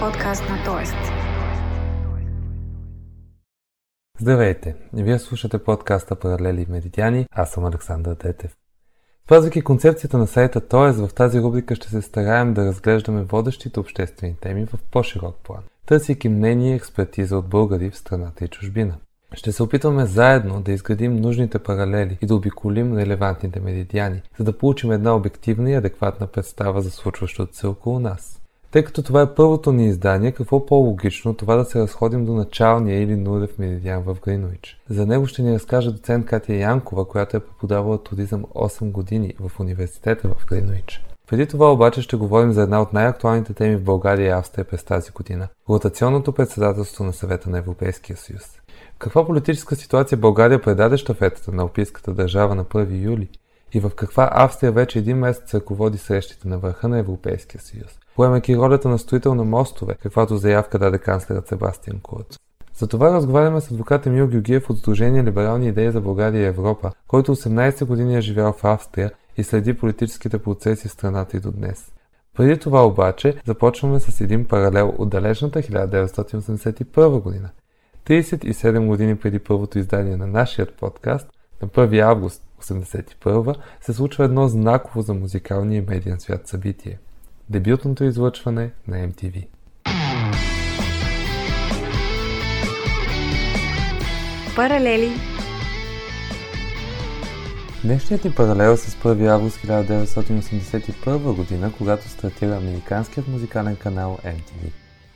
подкаст 0.00 0.42
на 0.48 0.64
Тоест. 0.64 0.96
Здравейте! 4.20 4.76
Вие 4.92 5.18
слушате 5.18 5.64
подкаста 5.64 6.16
Паралели 6.16 6.62
и 6.62 6.66
Меридиани. 6.72 7.26
Аз 7.32 7.50
съм 7.50 7.64
Александър 7.64 8.14
Детев. 8.14 8.56
Спазвайки 9.24 9.62
концепцията 9.62 10.18
на 10.18 10.26
сайта 10.26 10.60
т.е. 10.60 10.92
в 10.92 11.08
тази 11.14 11.40
рубрика 11.40 11.74
ще 11.74 11.88
се 11.88 12.02
стараем 12.02 12.54
да 12.54 12.66
разглеждаме 12.66 13.22
водещите 13.22 13.80
обществени 13.80 14.36
теми 14.40 14.66
в 14.66 14.78
по-широк 14.90 15.36
план, 15.44 15.62
търсейки 15.86 16.28
мнение 16.28 16.72
и 16.72 16.76
експертиза 16.76 17.38
от 17.38 17.48
българи 17.48 17.90
в 17.90 17.96
страната 17.96 18.44
и 18.44 18.48
чужбина. 18.48 18.94
Ще 19.34 19.52
се 19.52 19.62
опитваме 19.62 20.06
заедно 20.06 20.62
да 20.62 20.72
изградим 20.72 21.16
нужните 21.16 21.58
паралели 21.58 22.18
и 22.22 22.26
да 22.26 22.34
обиколим 22.34 22.98
релевантните 22.98 23.60
меридиани, 23.60 24.22
за 24.38 24.44
да 24.44 24.58
получим 24.58 24.92
една 24.92 25.14
обективна 25.16 25.70
и 25.70 25.74
адекватна 25.74 26.26
представа 26.26 26.80
за 26.82 26.90
случващото 26.90 27.56
се 27.56 27.66
около 27.66 28.00
нас. 28.00 28.39
Тъй 28.70 28.84
като 28.84 29.02
това 29.02 29.22
е 29.22 29.34
първото 29.34 29.72
ни 29.72 29.86
издание, 29.88 30.32
какво 30.32 30.66
по-логично 30.66 31.34
това 31.34 31.56
да 31.56 31.64
се 31.64 31.80
разходим 31.80 32.24
до 32.24 32.34
началния 32.34 33.02
или 33.02 33.16
нулев 33.16 33.58
меридиан 33.58 34.02
в 34.02 34.16
Гринович. 34.24 34.80
За 34.90 35.06
него 35.06 35.26
ще 35.26 35.42
ни 35.42 35.54
разкаже 35.54 35.90
доцент 35.90 36.26
Катя 36.26 36.54
Янкова, 36.54 37.08
която 37.08 37.36
е 37.36 37.40
преподавала 37.40 38.02
туризъм 38.02 38.44
8 38.44 38.90
години 38.90 39.34
в 39.40 39.60
университета 39.60 40.28
в 40.28 40.46
Гринович. 40.46 41.04
Преди 41.28 41.46
това 41.46 41.72
обаче 41.72 42.02
ще 42.02 42.16
говорим 42.16 42.52
за 42.52 42.62
една 42.62 42.82
от 42.82 42.92
най-актуалните 42.92 43.54
теми 43.54 43.76
в 43.76 43.84
България 43.84 44.26
и 44.26 44.30
Австрия 44.30 44.64
през 44.64 44.84
тази 44.84 45.10
година– 45.10 45.48
ротационното 45.70 46.32
председателство 46.32 47.04
на 47.04 47.12
съвета 47.12 47.50
на 47.50 47.58
Европейския 47.58 48.16
съюз. 48.16 48.42
Каква 48.98 49.26
политическа 49.26 49.76
ситуация 49.76 50.18
България 50.18 50.62
предаде 50.62 50.96
щафетата 50.96 51.52
на 51.52 51.62
Алпийската 51.62 52.14
държава 52.14 52.54
на 52.54 52.64
1 52.64 53.04
юли? 53.04 53.28
И 53.72 53.80
в 53.80 53.90
каква 53.96 54.30
Австрия 54.32 54.72
вече 54.72 54.98
един 54.98 55.16
месец 55.16 55.54
ръководи 55.54 55.98
срещите 55.98 56.48
на 56.48 56.58
върха 56.58 56.88
на 56.88 56.98
Европейския 56.98 57.60
съюз? 57.60 57.99
Поемайки 58.16 58.56
ролята 58.56 58.88
на 58.88 58.98
строител 58.98 59.34
на 59.34 59.44
мостове, 59.44 59.94
каквато 59.94 60.36
заявка 60.36 60.78
даде 60.78 60.98
канцлерът 60.98 61.48
Себастиан 61.48 62.00
Курц. 62.00 62.38
За 62.80 62.86
това 62.86 63.12
разговаряме 63.12 63.60
с 63.60 63.70
адвокат 63.70 64.06
Емил 64.06 64.28
Георгиев 64.28 64.70
от 64.70 64.78
Сдружение 64.78 65.24
Либерални 65.24 65.68
идеи 65.68 65.90
за 65.90 66.00
България 66.00 66.42
и 66.42 66.46
Европа, 66.46 66.92
който 67.08 67.36
18 67.36 67.84
години 67.84 68.16
е 68.16 68.20
живял 68.20 68.52
в 68.52 68.64
Австрия 68.64 69.10
и 69.36 69.44
следи 69.44 69.74
политическите 69.74 70.38
процеси 70.38 70.88
в 70.88 70.92
страната 70.92 71.36
и 71.36 71.40
до 71.40 71.50
днес. 71.52 71.92
Преди 72.36 72.58
това 72.58 72.86
обаче 72.86 73.36
започваме 73.46 74.00
с 74.00 74.20
един 74.20 74.44
паралел 74.44 74.94
от 74.98 75.08
далечната 75.08 75.62
1981 75.62 77.20
година. 77.20 77.48
37 78.06 78.86
години 78.86 79.16
преди 79.16 79.38
първото 79.38 79.78
издание 79.78 80.16
на 80.16 80.26
нашия 80.26 80.66
подкаст, 80.76 81.28
на 81.62 81.68
1 81.68 82.00
август 82.00 82.42
1981 82.62 83.56
се 83.80 83.92
случва 83.92 84.24
едно 84.24 84.48
знаково 84.48 85.02
за 85.02 85.14
музикалния 85.14 85.78
и 85.78 85.86
медиен 85.86 86.20
свят 86.20 86.48
събитие– 86.48 86.98
дебютното 87.50 88.04
излъчване 88.04 88.70
на 88.88 88.96
MTV. 88.96 89.46
Паралели. 94.56 95.10
Днешният 97.84 98.24
ни 98.24 98.30
паралел 98.30 98.76
с 98.76 98.96
1 98.96 99.28
август 99.28 99.58
1981 99.58 101.36
година, 101.36 101.72
когато 101.78 102.08
стартира 102.08 102.56
американският 102.56 103.28
музикален 103.28 103.76
канал 103.76 104.18
MTV. 104.24 104.72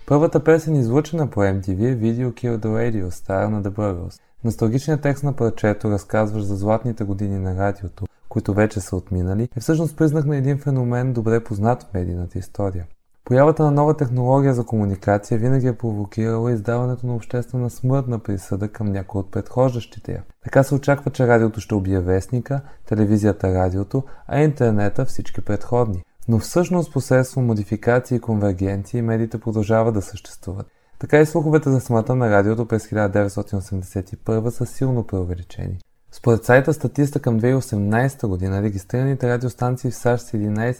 Първата 0.07 0.45
песен, 0.45 0.75
излъчена 0.75 1.31
по 1.31 1.41
MTV 1.41 1.93
е 1.93 1.95
видео 1.95 2.31
Kill 2.31 2.57
the 2.57 2.67
Radio, 2.67 3.09
Star 3.09 3.49
на 3.49 3.63
The 3.63 3.71
Burgers. 3.71 4.21
Носталгичният 4.45 5.03
текст 5.03 5.25
на 5.25 5.33
парчето, 5.33 5.91
разказващ 5.91 6.47
за 6.47 6.57
златните 6.57 7.05
години 7.05 7.39
на 7.39 7.57
радиото, 7.57 8.05
които 8.35 8.55
вече 8.55 8.81
са 8.81 8.97
отминали, 8.97 9.49
е 9.57 9.61
всъщност 9.61 9.97
признак 9.97 10.25
на 10.25 10.37
един 10.37 10.59
феномен 10.59 11.13
добре 11.13 11.45
познат 11.45 11.83
в 11.83 11.95
медийната 11.95 12.39
история. 12.39 12.87
Появата 13.25 13.63
на 13.63 13.71
нова 13.71 13.97
технология 13.97 14.55
за 14.55 14.65
комуникация 14.65 15.39
винаги 15.39 15.67
е 15.67 15.77
провокирала 15.77 16.53
издаването 16.53 17.07
на 17.07 17.15
обществена 17.15 17.71
смъртна 17.71 18.19
присъда 18.19 18.69
към 18.69 18.93
някои 18.93 19.21
от 19.21 19.31
предхождащите 19.31 20.13
я. 20.13 20.23
Така 20.45 20.63
се 20.63 20.75
очаква, 20.75 21.11
че 21.11 21.27
радиото 21.27 21.61
ще 21.61 21.75
убие 21.75 22.01
вестника, 22.01 22.61
телевизията 22.87 23.55
радиото, 23.55 24.03
а 24.27 24.41
интернета 24.41 25.05
всички 25.05 25.41
предходни. 25.41 26.03
Но 26.29 26.39
всъщност 26.39 26.93
посредством 26.93 27.47
модификации 27.47 28.17
и 28.17 28.21
конвергенции 28.21 29.03
медиите 29.03 29.41
продължават 29.41 29.95
да 29.95 30.03
съществуват. 30.03 30.67
Така 30.99 31.21
и 31.21 31.27
слуховете 31.27 31.71
за 31.71 31.81
смъртта 31.81 32.15
на 32.15 32.31
радиото 32.31 32.67
през 32.67 32.87
1981 32.87 34.49
са 34.49 34.67
силно 34.67 35.07
преувеличени. 35.07 35.79
Според 36.17 36.45
сайта 36.45 36.75
статиста 36.75 37.21
към 37.21 37.41
2018 37.41 38.27
година 38.27 38.63
регистрираните 38.63 39.29
радиостанции 39.29 39.91
в 39.91 39.95
САЩ 39.95 40.27
са 40.27 40.37
11 40.37 40.75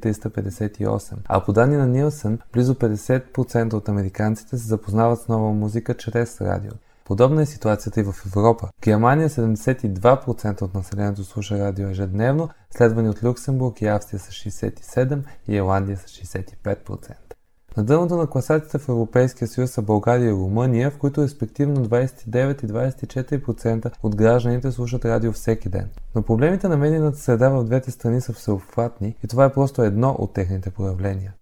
358, 0.00 1.16
а 1.24 1.44
по 1.44 1.52
данни 1.52 1.76
на 1.76 1.86
Нилсън 1.86 2.38
близо 2.52 2.74
50% 2.74 3.72
от 3.72 3.88
американците 3.88 4.58
се 4.58 4.66
запознават 4.66 5.20
с 5.20 5.28
нова 5.28 5.52
музика 5.52 5.96
чрез 5.96 6.40
радио. 6.40 6.72
Подобна 7.04 7.42
е 7.42 7.46
ситуацията 7.46 8.00
и 8.00 8.02
в 8.02 8.14
Европа. 8.26 8.66
В 8.66 8.84
Германия 8.84 9.28
72% 9.28 10.62
от 10.62 10.74
населението 10.74 11.24
слуша 11.24 11.58
радио 11.58 11.88
ежедневно, 11.88 12.48
следвани 12.76 13.08
от 13.08 13.24
Люксембург 13.24 13.82
и 13.82 13.86
Австрия 13.86 14.20
с 14.20 14.28
67% 14.28 15.22
и 15.48 15.54
Ирландия 15.54 15.96
с 15.96 16.02
65%. 16.02 17.12
На 17.76 17.84
дъното 17.84 18.16
на 18.16 18.26
класацията 18.26 18.78
в 18.78 18.88
Европейския 18.88 19.48
съюз 19.48 19.70
са 19.70 19.82
България 19.82 20.28
и 20.28 20.32
Румъния, 20.32 20.90
в 20.90 20.98
които 20.98 21.22
респективно 21.22 21.86
29 21.86 22.64
и 22.64 22.66
24% 22.66 23.92
от 24.02 24.16
гражданите 24.16 24.72
слушат 24.72 25.04
радио 25.04 25.32
всеки 25.32 25.68
ден. 25.68 25.88
Но 26.14 26.22
проблемите 26.22 26.68
на 26.68 26.76
медийната 26.76 27.18
среда 27.18 27.48
в 27.48 27.64
двете 27.64 27.90
страни 27.90 28.20
са 28.20 28.32
всеобхватни 28.32 29.16
и 29.24 29.28
това 29.28 29.44
е 29.44 29.52
просто 29.52 29.82
едно 29.82 30.16
от 30.18 30.32
техните 30.32 30.70
проявления. 30.70 31.34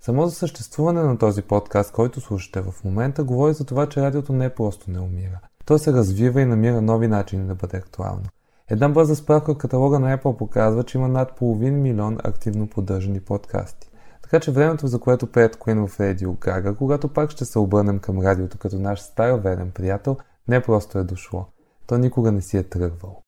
Само 0.00 0.26
за 0.26 0.34
съществуване 0.34 1.02
на 1.02 1.18
този 1.18 1.42
подкаст, 1.42 1.92
който 1.92 2.20
слушате 2.20 2.60
в 2.60 2.84
момента, 2.84 3.24
говори 3.24 3.54
за 3.54 3.64
това, 3.64 3.88
че 3.88 4.02
радиото 4.02 4.32
не 4.32 4.54
просто 4.54 4.90
не 4.90 5.00
умира. 5.00 5.40
То 5.64 5.78
се 5.78 5.92
развива 5.92 6.40
и 6.40 6.44
намира 6.44 6.82
нови 6.82 7.08
начини 7.08 7.46
да 7.46 7.54
бъде 7.54 7.76
актуално. 7.76 8.24
Една 8.68 8.88
бърза 8.88 9.16
справка 9.16 9.52
от 9.52 9.58
каталога 9.58 9.98
на 9.98 10.18
Apple 10.18 10.36
показва, 10.36 10.84
че 10.84 10.98
има 10.98 11.08
над 11.08 11.36
половин 11.36 11.82
милион 11.82 12.18
активно 12.24 12.66
поддържани 12.66 13.20
подкасти. 13.20 13.88
Така 14.24 14.40
че 14.40 14.50
времето, 14.50 14.86
за 14.86 15.00
което 15.00 15.26
пеят 15.26 15.56
Queen 15.56 15.86
в 15.86 15.98
Radio 15.98 16.26
Gaga, 16.26 16.76
когато 16.76 17.08
пак 17.08 17.30
ще 17.30 17.44
се 17.44 17.58
обърнем 17.58 17.98
към 17.98 18.20
радиото 18.20 18.58
като 18.58 18.78
наш 18.78 19.00
стар 19.00 19.38
верен 19.40 19.70
приятел, 19.70 20.16
не 20.48 20.62
просто 20.62 20.98
е 20.98 21.04
дошло. 21.04 21.46
То 21.86 21.98
никога 21.98 22.32
не 22.32 22.42
си 22.42 22.56
е 22.56 22.62
тръгвал. 22.62 23.22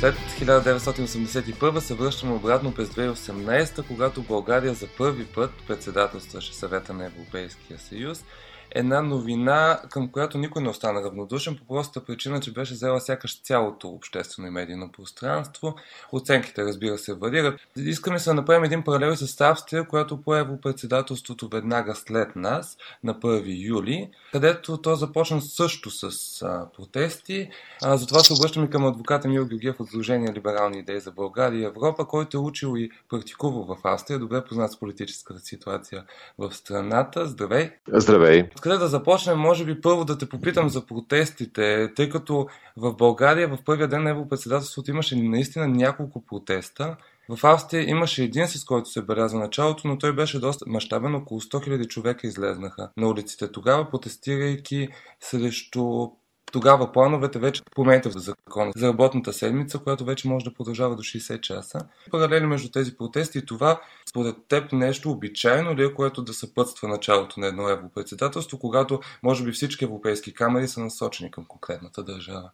След 0.00 0.14
1981 0.14 1.78
се 1.78 1.94
връщаме 1.94 2.32
обратно 2.32 2.74
през 2.74 2.88
2018, 2.88 3.88
когато 3.88 4.22
България 4.22 4.74
за 4.74 4.86
първи 4.98 5.26
път 5.26 5.50
председателстваше 5.66 6.54
съвета 6.54 6.94
на 6.94 7.06
Европейския 7.06 7.78
съюз 7.78 8.24
една 8.70 9.02
новина, 9.02 9.80
към 9.90 10.08
която 10.08 10.38
никой 10.38 10.62
не 10.62 10.68
остана 10.68 11.02
равнодушен, 11.02 11.56
по 11.56 11.74
простата 11.74 12.06
причина, 12.06 12.40
че 12.40 12.52
беше 12.52 12.74
взела 12.74 13.00
сякаш 13.00 13.42
цялото 13.42 13.88
обществено 13.88 14.48
и 14.48 14.50
медийно 14.50 14.92
пространство. 14.92 15.74
Оценките, 16.12 16.64
разбира 16.64 16.98
се, 16.98 17.14
варират. 17.14 17.60
Искаме 17.76 18.18
се 18.18 18.30
да 18.30 18.34
направим 18.34 18.64
един 18.64 18.82
паралел 18.82 19.16
с 19.16 19.40
Австрия, 19.40 19.88
която 19.88 20.22
по 20.22 20.36
европредседателството 20.36 21.48
веднага 21.48 21.94
след 21.94 22.36
нас, 22.36 22.76
на 23.04 23.14
1 23.14 23.66
юли, 23.68 24.10
където 24.32 24.78
то 24.78 24.94
започна 24.94 25.40
също 25.40 25.90
с 25.90 26.42
а, 26.42 26.66
протести. 26.76 27.50
А, 27.82 27.96
затова 27.96 28.20
се 28.20 28.32
обръщаме 28.32 28.70
към 28.70 28.86
адвоката 28.86 29.28
Мил 29.28 29.46
Георгиев 29.46 29.80
от 29.80 29.88
Сдружение 29.88 30.32
Либерални 30.32 30.78
идеи 30.78 31.00
за 31.00 31.10
България 31.10 31.60
и 31.60 31.64
Европа, 31.64 32.04
който 32.04 32.36
е 32.36 32.40
учил 32.40 32.74
и 32.76 32.90
практикувал 33.08 33.64
в 33.64 33.76
Австрия, 33.84 34.18
добре 34.18 34.44
познат 34.44 34.72
с 34.72 34.78
политическата 34.80 35.40
ситуация 35.40 36.04
в 36.38 36.54
страната. 36.54 37.26
Здравей! 37.26 37.70
Здравей! 37.92 38.48
Откъде 38.56 38.78
да 38.78 38.88
започнем? 38.88 39.38
Може 39.38 39.64
би 39.64 39.80
първо 39.80 40.04
да 40.04 40.18
те 40.18 40.28
попитам 40.28 40.68
за 40.68 40.86
протестите, 40.86 41.92
тъй 41.96 42.08
като 42.08 42.46
в 42.76 42.94
България 42.94 43.48
в 43.48 43.58
първия 43.64 43.88
ден 43.88 44.02
на 44.02 44.10
Европредседателството 44.10 44.90
имаше 44.90 45.16
наистина 45.16 45.68
няколко 45.68 46.24
протеста. 46.26 46.96
В 47.28 47.46
Австрия 47.46 47.90
имаше 47.90 48.24
един, 48.24 48.48
с 48.48 48.64
който 48.64 48.90
се 48.90 49.02
беляза 49.02 49.38
началото, 49.38 49.88
но 49.88 49.98
той 49.98 50.12
беше 50.12 50.40
доста 50.40 50.64
мащабен. 50.68 51.14
Около 51.14 51.40
100 51.40 51.68
000 51.68 51.88
човека 51.88 52.26
излезнаха 52.26 52.90
на 52.96 53.08
улиците 53.08 53.52
тогава, 53.52 53.90
протестирайки 53.90 54.88
срещу 55.20 56.08
Тогава 56.52 56.92
плановете 56.92 57.38
вече 57.38 57.62
променят 57.74 58.04
в 58.04 58.18
закон 58.18 58.72
за 58.76 58.88
работната 58.88 59.32
седмица, 59.32 59.78
която 59.78 60.04
вече 60.04 60.28
може 60.28 60.44
да 60.44 60.54
продължава 60.54 60.96
до 60.96 61.02
60 61.02 61.40
часа. 61.40 61.78
Паралели 62.10 62.46
между 62.46 62.70
тези 62.70 62.96
протести 62.96 63.38
и 63.38 63.46
това, 63.46 63.80
според 64.08 64.36
теб 64.48 64.72
нещо 64.72 65.10
обичайно 65.10 65.76
ли 65.76 65.84
е, 65.84 65.94
което 65.94 66.22
да 66.22 66.34
съпътства 66.34 66.88
началото 66.88 67.40
на 67.40 67.46
едно 67.46 67.68
европредседателство, 67.68 68.58
когато 68.58 69.00
може 69.22 69.44
би 69.44 69.52
всички 69.52 69.84
европейски 69.84 70.34
камери 70.34 70.68
са 70.68 70.80
насочени 70.80 71.30
към 71.30 71.44
конкретната 71.44 72.02
държава? 72.02 72.50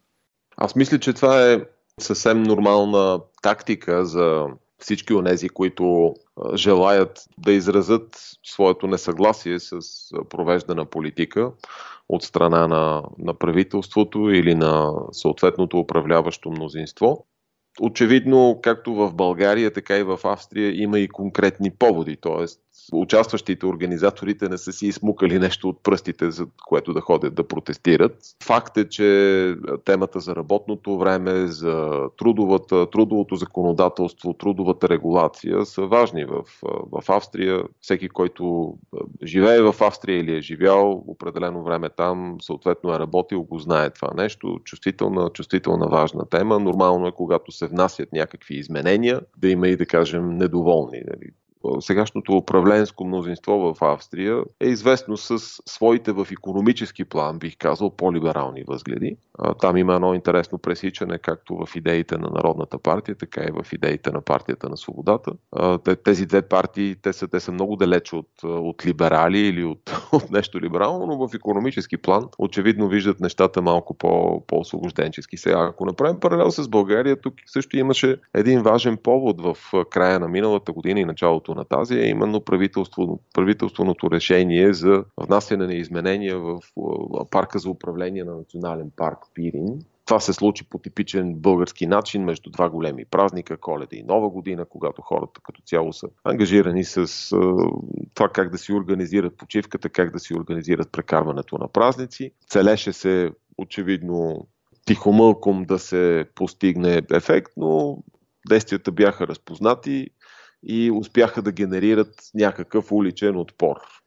Аз 0.56 0.76
мисля, 0.76 0.98
че 0.98 1.12
това 1.12 1.52
е 1.52 1.60
съвсем 2.00 2.42
нормална 2.42 3.20
тактика 3.42 4.04
за 4.04 4.46
всички 4.82 5.14
онези, 5.14 5.48
които 5.48 6.14
желаят 6.54 7.24
да 7.38 7.52
изразят 7.52 8.30
своето 8.44 8.86
несъгласие 8.86 9.58
с 9.58 9.80
провеждана 10.30 10.84
политика 10.84 11.52
от 12.08 12.22
страна 12.22 12.68
на, 12.68 13.02
на 13.18 13.34
правителството 13.34 14.30
или 14.30 14.54
на 14.54 14.92
съответното 15.12 15.78
управляващо 15.78 16.50
мнозинство. 16.50 17.26
Очевидно, 17.80 18.60
както 18.62 18.94
в 18.94 19.14
България, 19.14 19.72
така 19.72 19.98
и 19.98 20.02
в 20.02 20.20
Австрия 20.24 20.82
има 20.82 20.98
и 20.98 21.08
конкретни 21.08 21.70
поводи, 21.78 22.16
т.е 22.16 22.46
участващите 22.92 23.66
организаторите 23.66 24.48
не 24.48 24.58
са 24.58 24.72
си 24.72 24.86
измукали 24.86 25.38
нещо 25.38 25.68
от 25.68 25.82
пръстите, 25.82 26.30
за 26.30 26.46
което 26.66 26.92
да 26.92 27.00
ходят 27.00 27.34
да 27.34 27.48
протестират. 27.48 28.16
Факт 28.44 28.76
е, 28.76 28.88
че 28.88 29.54
темата 29.84 30.20
за 30.20 30.36
работното 30.36 30.98
време, 30.98 31.46
за 31.46 32.08
трудовата, 32.18 32.90
трудовото 32.90 33.36
законодателство, 33.36 34.32
трудовата 34.32 34.88
регулация 34.88 35.66
са 35.66 35.86
важни 35.86 36.24
в, 36.24 36.42
в 36.92 37.02
Австрия. 37.08 37.62
Всеки, 37.80 38.08
който 38.08 38.74
живее 39.24 39.60
в 39.60 39.74
Австрия 39.80 40.20
или 40.20 40.36
е 40.36 40.40
живял 40.40 41.04
определено 41.06 41.64
време 41.64 41.88
там, 41.88 42.36
съответно 42.40 42.94
е 42.94 42.98
работил, 42.98 43.42
го 43.42 43.58
знае 43.58 43.90
това 43.90 44.10
нещо. 44.16 44.60
Чувствителна, 44.64 45.30
чувствителна 45.30 45.88
важна 45.88 46.28
тема. 46.28 46.58
Нормално 46.58 47.06
е, 47.06 47.12
когато 47.12 47.52
се 47.52 47.66
внасят 47.66 48.12
някакви 48.12 48.54
изменения, 48.54 49.20
да 49.36 49.48
има 49.48 49.68
и, 49.68 49.76
да 49.76 49.86
кажем, 49.86 50.28
недоволни. 50.28 51.02
Нали? 51.06 51.30
Сегашното 51.80 52.36
управленско 52.36 53.04
мнозинство 53.04 53.74
в 53.74 53.84
Австрия 53.84 54.42
е 54.60 54.66
известно 54.68 55.16
с 55.16 55.38
своите 55.66 56.12
в 56.12 56.26
економически 56.32 57.04
план, 57.04 57.38
бих 57.38 57.56
казал, 57.58 57.90
по-либерални 57.90 58.64
възгледи. 58.64 59.16
Там 59.60 59.76
има 59.76 59.94
едно 59.94 60.14
интересно 60.14 60.58
пресичане, 60.58 61.18
както 61.18 61.56
в 61.56 61.76
идеите 61.76 62.18
на 62.18 62.30
Народната 62.30 62.78
партия, 62.78 63.14
така 63.14 63.40
и 63.40 63.62
в 63.62 63.72
идеите 63.72 64.10
на 64.10 64.20
партията 64.20 64.68
на 64.68 64.76
свободата. 64.76 65.32
Тези 66.04 66.26
две 66.26 66.42
партии, 66.42 66.96
те 67.02 67.12
са, 67.12 67.28
те 67.28 67.40
са 67.40 67.52
много 67.52 67.76
далече 67.76 68.16
от, 68.16 68.28
от 68.44 68.86
либерали 68.86 69.38
или 69.38 69.64
от, 69.64 70.02
от 70.12 70.30
нещо 70.30 70.60
либерално, 70.60 71.06
но 71.06 71.28
в 71.28 71.34
економически 71.34 71.96
план 71.96 72.28
очевидно 72.38 72.88
виждат 72.88 73.20
нещата 73.20 73.62
малко 73.62 73.94
по, 73.94 74.42
по-освобожденчески. 74.46 75.36
Сега, 75.36 75.66
ако 75.68 75.86
направим 75.86 76.20
паралел 76.20 76.50
с 76.50 76.68
България, 76.68 77.20
тук 77.20 77.34
също 77.46 77.76
имаше 77.76 78.16
един 78.34 78.62
важен 78.62 78.96
повод 78.96 79.40
в 79.40 79.56
края 79.90 80.20
на 80.20 80.28
миналата 80.28 80.72
година 80.72 81.00
и 81.00 81.04
началото 81.04 81.51
на 81.54 81.64
тази 81.64 81.94
е 81.94 82.08
именно 82.08 82.40
правителство, 82.40 83.20
правителственото 83.34 84.10
решение 84.10 84.72
за 84.72 85.04
внасяне 85.16 85.66
на 85.66 85.74
изменения 85.74 86.38
в 86.38 86.60
парка 87.30 87.58
за 87.58 87.70
управление 87.70 88.24
на 88.24 88.36
национален 88.36 88.90
парк 88.96 89.18
Пирин. 89.34 89.78
Това 90.06 90.20
се 90.20 90.32
случи 90.32 90.68
по 90.68 90.78
типичен 90.78 91.34
български 91.34 91.86
начин 91.86 92.24
между 92.24 92.50
два 92.50 92.70
големи 92.70 93.04
празника, 93.04 93.56
Коледа 93.56 93.96
и 93.96 94.02
Нова 94.02 94.30
година, 94.30 94.64
когато 94.64 95.02
хората 95.02 95.40
като 95.42 95.62
цяло 95.62 95.92
са 95.92 96.08
ангажирани 96.24 96.84
с 96.84 97.28
това 98.14 98.28
как 98.28 98.50
да 98.50 98.58
си 98.58 98.72
организират 98.72 99.36
почивката, 99.36 99.88
как 99.88 100.12
да 100.12 100.18
си 100.18 100.34
организират 100.34 100.92
прекарването 100.92 101.58
на 101.58 101.68
празници. 101.68 102.32
Целеше 102.48 102.92
се 102.92 103.30
очевидно 103.58 104.46
тихомълком 104.84 105.64
да 105.64 105.78
се 105.78 106.24
постигне 106.34 107.02
ефект, 107.12 107.52
но 107.56 107.98
действията 108.48 108.92
бяха 108.92 109.26
разпознати 109.26 110.10
и 110.62 110.90
успяха 110.90 111.42
да 111.42 111.52
генерират 111.52 112.14
някакъв 112.34 112.92
уличен 112.92 113.36
отпор. 113.36 114.01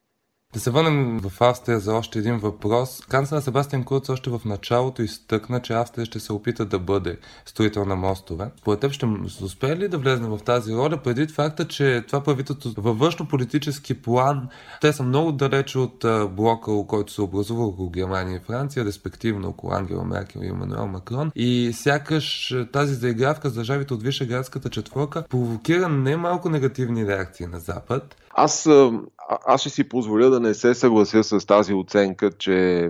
Да 0.55 0.61
се 0.61 0.71
върнем 0.71 1.19
в 1.19 1.41
Австрия 1.41 1.79
за 1.79 1.93
още 1.93 2.19
един 2.19 2.37
въпрос. 2.37 3.01
Канцлер 3.09 3.41
Себастиан 3.41 3.83
Курц 3.83 4.09
още 4.09 4.29
в 4.29 4.41
началото 4.45 5.01
изтъкна, 5.01 5.61
че 5.61 5.73
Австрия 5.73 6.05
ще 6.05 6.19
се 6.19 6.33
опита 6.33 6.65
да 6.65 6.79
бъде 6.79 7.17
строител 7.45 7.85
на 7.85 7.95
мостове. 7.95 8.51
Според 8.57 8.79
теб 8.79 8.91
ще 8.91 9.05
успее 9.43 9.75
ли 9.75 9.87
да 9.87 9.97
влезне 9.97 10.27
в 10.27 10.39
тази 10.45 10.73
роля, 10.73 10.97
предвид 10.97 11.31
факта, 11.31 11.67
че 11.67 12.03
това 12.07 12.23
правителство 12.23 12.73
във 12.77 12.99
външно-политически 12.99 14.01
план, 14.01 14.47
те 14.81 14.93
са 14.93 15.03
много 15.03 15.31
далече 15.31 15.79
от 15.79 16.05
блока, 16.29 16.71
който 16.87 17.13
се 17.13 17.21
образува 17.21 17.63
около 17.63 17.89
Германия 17.89 18.37
и 18.37 18.45
Франция, 18.45 18.85
респективно 18.85 19.47
около 19.49 19.73
Ангела 19.73 20.05
Меркел 20.05 20.39
и 20.43 20.47
Емануел 20.47 20.87
Макрон. 20.87 21.31
И 21.35 21.71
сякаш 21.73 22.55
тази 22.73 22.93
заигравка 22.93 23.49
с 23.49 23.53
държавите 23.53 23.93
от 23.93 24.03
Вишеградската 24.03 24.69
четворка 24.69 25.23
провокира 25.29 25.89
немалко 25.89 26.49
негативни 26.49 27.07
реакции 27.07 27.45
на 27.45 27.59
Запад. 27.59 28.15
Аз, 28.37 28.69
аз 29.45 29.61
ще 29.61 29.69
си 29.69 29.89
позволя 29.89 30.29
да 30.29 30.39
не 30.39 30.53
се 30.53 30.73
съглася 30.73 31.23
с 31.23 31.45
тази 31.45 31.73
оценка, 31.73 32.31
че 32.31 32.89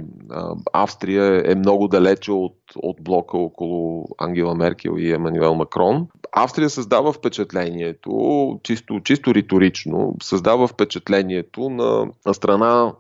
Австрия 0.74 1.52
е 1.52 1.56
много 1.56 1.88
далече 1.88 2.32
от, 2.32 2.56
от 2.76 2.98
блока 3.02 3.38
около 3.38 4.08
Ангела 4.18 4.56
Меркел 4.56 4.94
и 4.98 5.12
Емануел 5.12 5.56
Макрон. 5.56 6.08
Австрия 6.32 6.70
създава 6.70 7.14
впечатлението, 7.14 8.60
чисто, 8.64 9.00
чисто 9.04 9.34
риторично, 9.34 10.16
създава 10.24 10.68
впечатлението 10.68 11.70
на, 11.70 12.08
на 12.26 12.34
страна 12.34 12.94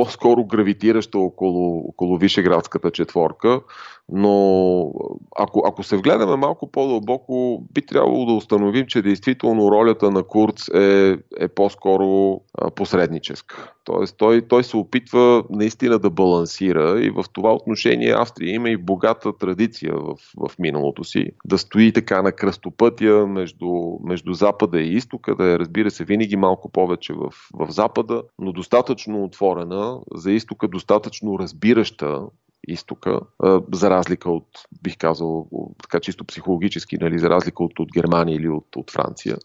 по-скоро 0.00 0.44
гравитираща 0.44 1.18
около, 1.18 1.88
около 1.88 2.16
Вишеградската 2.16 2.90
четворка, 2.90 3.60
но 4.12 4.92
ако, 5.38 5.62
ако 5.66 5.82
се 5.82 5.96
вгледаме 5.96 6.36
малко 6.36 6.70
по-дълбоко, 6.70 7.62
би 7.74 7.86
трябвало 7.86 8.26
да 8.26 8.32
установим, 8.32 8.86
че 8.86 9.02
действително 9.02 9.70
ролята 9.70 10.10
на 10.10 10.22
Курц 10.22 10.68
е, 10.68 11.18
е 11.40 11.48
по-скоро 11.48 12.40
посредническа. 12.74 13.72
Тоест, 13.84 14.16
той, 14.18 14.42
той 14.48 14.64
се 14.64 14.76
опитва 14.76 15.44
наистина 15.50 15.98
да 15.98 16.10
балансира 16.10 17.00
и 17.00 17.10
в 17.10 17.24
това 17.32 17.52
отношение 17.52 18.14
Австрия 18.16 18.54
има 18.54 18.70
и 18.70 18.76
богата 18.76 19.38
традиция 19.38 19.94
в, 19.94 20.14
в 20.36 20.58
миналото 20.58 21.04
си. 21.04 21.30
Да 21.44 21.58
стои 21.58 21.92
така 21.92 22.22
на 22.22 22.32
кръстопътя 22.32 23.26
между, 23.26 23.68
между 24.04 24.32
Запада 24.32 24.80
и 24.80 24.94
Изтока, 24.94 25.34
да 25.34 25.52
е, 25.52 25.58
разбира 25.58 25.90
се, 25.90 26.04
винаги 26.04 26.36
малко 26.36 26.72
повече 26.72 27.12
в, 27.12 27.32
в 27.54 27.70
Запада, 27.70 28.22
но 28.38 28.52
достатъчно 28.52 29.24
отворена, 29.24 29.89
за 30.14 30.32
Изтока 30.32 30.68
достатъчно 30.68 31.38
разбираща 31.38 32.20
изтока, 32.68 33.20
за 33.72 33.90
разлика 33.90 34.30
от, 34.30 34.46
бих 34.82 34.96
казал, 34.98 35.48
така 35.82 36.00
чисто 36.00 36.24
психологически, 36.24 36.96
нали, 37.00 37.18
за 37.18 37.30
разлика 37.30 37.64
от, 37.64 37.78
от 37.78 37.88
Германия 37.92 38.36
или 38.36 38.48
от, 38.48 38.76
от 38.76 38.90
Франция. 38.90 39.36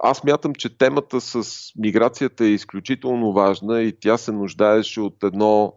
Аз 0.00 0.24
мятам, 0.24 0.54
че 0.54 0.78
темата 0.78 1.20
с 1.20 1.44
миграцията 1.76 2.44
е 2.44 2.48
изключително 2.48 3.32
важна 3.32 3.82
и 3.82 3.92
тя 4.00 4.16
се 4.16 4.32
нуждаеше 4.32 5.00
от 5.00 5.22
едно 5.22 5.72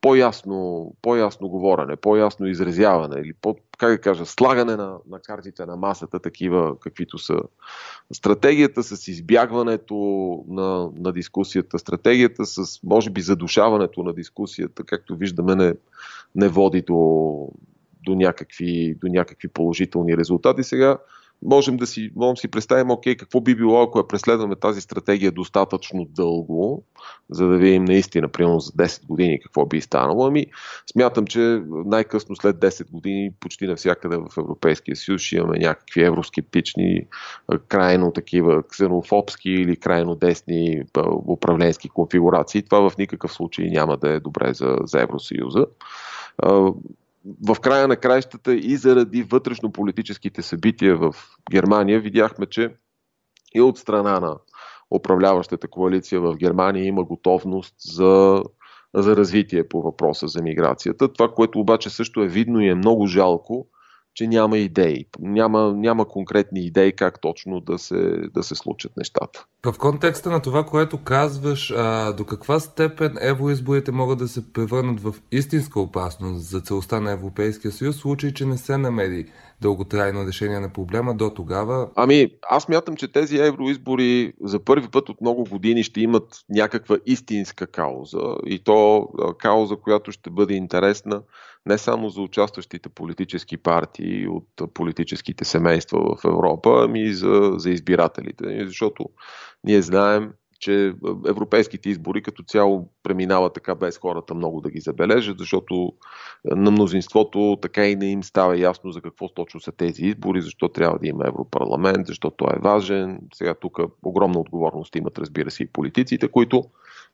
по-ясно, 0.00 0.92
по-ясно 1.02 1.48
говорене, 1.48 1.96
по-ясно 1.96 2.46
изразяване 2.46 3.20
или 3.20 3.32
по, 3.32 3.56
как 3.78 3.90
да 3.90 4.00
кажа, 4.00 4.26
слагане 4.26 4.76
на, 4.76 4.96
на 5.10 5.20
картите 5.20 5.66
на 5.66 5.76
масата, 5.76 6.18
такива 6.18 6.78
каквито 6.80 7.18
са. 7.18 7.38
Стратегията 8.12 8.82
с 8.82 9.08
избягването 9.08 9.94
на, 10.48 10.90
на 10.96 11.12
дискусията, 11.12 11.78
стратегията 11.78 12.46
с, 12.46 12.82
може 12.82 13.10
би, 13.10 13.20
задушаването 13.20 14.02
на 14.02 14.12
дискусията, 14.12 14.84
както 14.84 15.16
виждаме, 15.16 15.54
не, 15.54 15.74
не 16.34 16.48
води 16.48 16.82
до, 16.82 17.48
до, 18.04 18.14
някакви, 18.14 18.94
до 18.94 19.08
някакви 19.08 19.48
положителни 19.48 20.16
резултати. 20.16 20.64
Сега 20.64 20.98
можем 21.42 21.76
да 21.76 21.86
си, 21.86 22.10
можем 22.16 22.36
си 22.36 22.48
представим, 22.48 22.90
окей, 22.90 23.16
какво 23.16 23.40
би 23.40 23.54
било, 23.54 23.82
ако 23.82 23.98
я 23.98 24.08
преследваме 24.08 24.56
тази 24.56 24.80
стратегия 24.80 25.32
достатъчно 25.32 26.04
дълго, 26.04 26.84
за 27.30 27.46
да 27.46 27.56
видим 27.56 27.84
наистина, 27.84 28.28
примерно 28.28 28.60
за 28.60 28.72
10 28.72 29.06
години 29.06 29.40
какво 29.42 29.66
би 29.66 29.80
станало. 29.80 30.26
Ами, 30.26 30.46
смятам, 30.92 31.26
че 31.26 31.62
най-късно 31.68 32.36
след 32.36 32.56
10 32.56 32.90
години 32.90 33.30
почти 33.40 33.66
навсякъде 33.66 34.16
в 34.16 34.28
Европейския 34.38 34.96
съюз 34.96 35.22
ще 35.22 35.36
имаме 35.36 35.58
някакви 35.58 36.02
евроскептични, 36.04 37.06
крайно 37.68 38.12
такива 38.12 38.62
ксенофобски 38.62 39.50
или 39.50 39.76
крайно 39.76 40.14
десни 40.14 40.82
управленски 41.26 41.88
конфигурации. 41.88 42.62
Това 42.62 42.90
в 42.90 42.98
никакъв 42.98 43.32
случай 43.32 43.68
няма 43.70 43.96
да 43.96 44.10
е 44.10 44.20
добре 44.20 44.54
за, 44.54 44.76
за 44.84 45.02
Евросъюза 45.02 45.66
в 47.48 47.60
края 47.60 47.88
на 47.88 47.96
краищата 47.96 48.54
и 48.54 48.76
заради 48.76 49.22
вътрешно-политическите 49.22 50.42
събития 50.42 50.96
в 50.96 51.14
Германия 51.50 52.00
видяхме, 52.00 52.46
че 52.46 52.74
и 53.54 53.60
от 53.60 53.78
страна 53.78 54.20
на 54.20 54.36
управляващата 54.90 55.68
коалиция 55.68 56.20
в 56.20 56.36
Германия 56.36 56.84
има 56.84 57.04
готовност 57.04 57.74
за, 57.80 58.42
за 58.94 59.16
развитие 59.16 59.68
по 59.68 59.82
въпроса 59.82 60.28
за 60.28 60.42
миграцията. 60.42 61.12
Това, 61.12 61.34
което 61.34 61.60
обаче 61.60 61.90
също 61.90 62.22
е 62.22 62.28
видно 62.28 62.60
и 62.60 62.68
е 62.68 62.74
много 62.74 63.06
жалко, 63.06 63.66
че 64.18 64.26
няма 64.26 64.58
идеи. 64.58 65.06
Няма, 65.18 65.72
няма 65.76 66.08
конкретни 66.08 66.60
идеи 66.60 66.92
как 66.92 67.20
точно 67.20 67.60
да 67.60 67.78
се, 67.78 68.16
да 68.34 68.42
се 68.42 68.54
случат 68.54 68.96
нещата. 68.96 69.44
В 69.66 69.78
контекста 69.78 70.30
на 70.30 70.42
това, 70.42 70.66
което 70.66 70.98
казваш, 70.98 71.70
а, 71.76 72.12
до 72.12 72.24
каква 72.24 72.60
степен 72.60 73.16
евроизборите 73.20 73.92
могат 73.92 74.18
да 74.18 74.28
се 74.28 74.52
превърнат 74.52 75.00
в 75.00 75.14
истинска 75.32 75.80
опасност 75.80 76.44
за 76.44 76.60
целостта 76.60 77.00
на 77.00 77.12
Европейския 77.12 77.72
съюз, 77.72 77.96
в 77.96 78.00
случай, 78.00 78.32
че 78.32 78.46
не 78.46 78.58
се 78.58 78.76
намери 78.76 79.26
дълготрайно 79.60 80.26
решение 80.26 80.60
на 80.60 80.72
проблема 80.72 81.14
до 81.14 81.30
тогава? 81.30 81.90
Ами, 81.96 82.30
аз 82.48 82.68
мятам, 82.68 82.96
че 82.96 83.12
тези 83.12 83.36
евроизбори 83.38 84.32
за 84.40 84.64
първи 84.64 84.88
път 84.88 85.08
от 85.08 85.20
много 85.20 85.44
години 85.44 85.82
ще 85.82 86.00
имат 86.00 86.24
някаква 86.48 86.96
истинска 87.06 87.66
кауза 87.66 88.36
и 88.46 88.64
то 88.64 89.08
кауза, 89.38 89.76
която 89.76 90.12
ще 90.12 90.30
бъде 90.30 90.54
интересна 90.54 91.22
не 91.68 91.78
само 91.78 92.08
за 92.08 92.20
участващите 92.20 92.88
политически 92.88 93.56
партии 93.56 94.28
от 94.28 94.74
политическите 94.74 95.44
семейства 95.44 96.16
в 96.16 96.24
Европа, 96.24 96.80
ами 96.84 97.02
и 97.02 97.14
за, 97.14 97.52
за 97.56 97.70
избирателите. 97.70 98.66
Защото 98.66 99.04
ние 99.64 99.82
знаем, 99.82 100.32
че 100.58 100.94
европейските 101.28 101.88
избори 101.88 102.22
като 102.22 102.42
цяло 102.42 102.88
преминават 103.02 103.54
така 103.54 103.74
без 103.74 103.98
хората 103.98 104.34
много 104.34 104.60
да 104.60 104.70
ги 104.70 104.80
забележат, 104.80 105.38
защото 105.38 105.92
на 106.44 106.70
мнозинството 106.70 107.58
така 107.62 107.86
и 107.86 107.96
не 107.96 108.06
им 108.06 108.22
става 108.24 108.58
ясно 108.58 108.92
за 108.92 109.00
какво 109.00 109.28
точно 109.28 109.60
са 109.60 109.72
тези 109.72 110.04
избори, 110.04 110.42
защо 110.42 110.68
трябва 110.68 110.98
да 110.98 111.08
има 111.08 111.24
Европарламент, 111.26 112.06
защо 112.06 112.30
той 112.30 112.48
е 112.56 112.60
важен. 112.62 113.20
Сега 113.34 113.54
тук 113.54 113.78
огромна 114.02 114.40
отговорност 114.40 114.96
имат, 114.96 115.18
разбира 115.18 115.50
се, 115.50 115.62
и 115.62 115.66
политиците, 115.66 116.28
които 116.28 116.64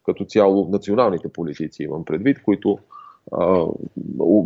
като 0.05 0.25
цяло 0.25 0.69
националните 0.69 1.33
политици 1.33 1.83
имам 1.83 2.05
предвид, 2.05 2.43
които 2.43 2.79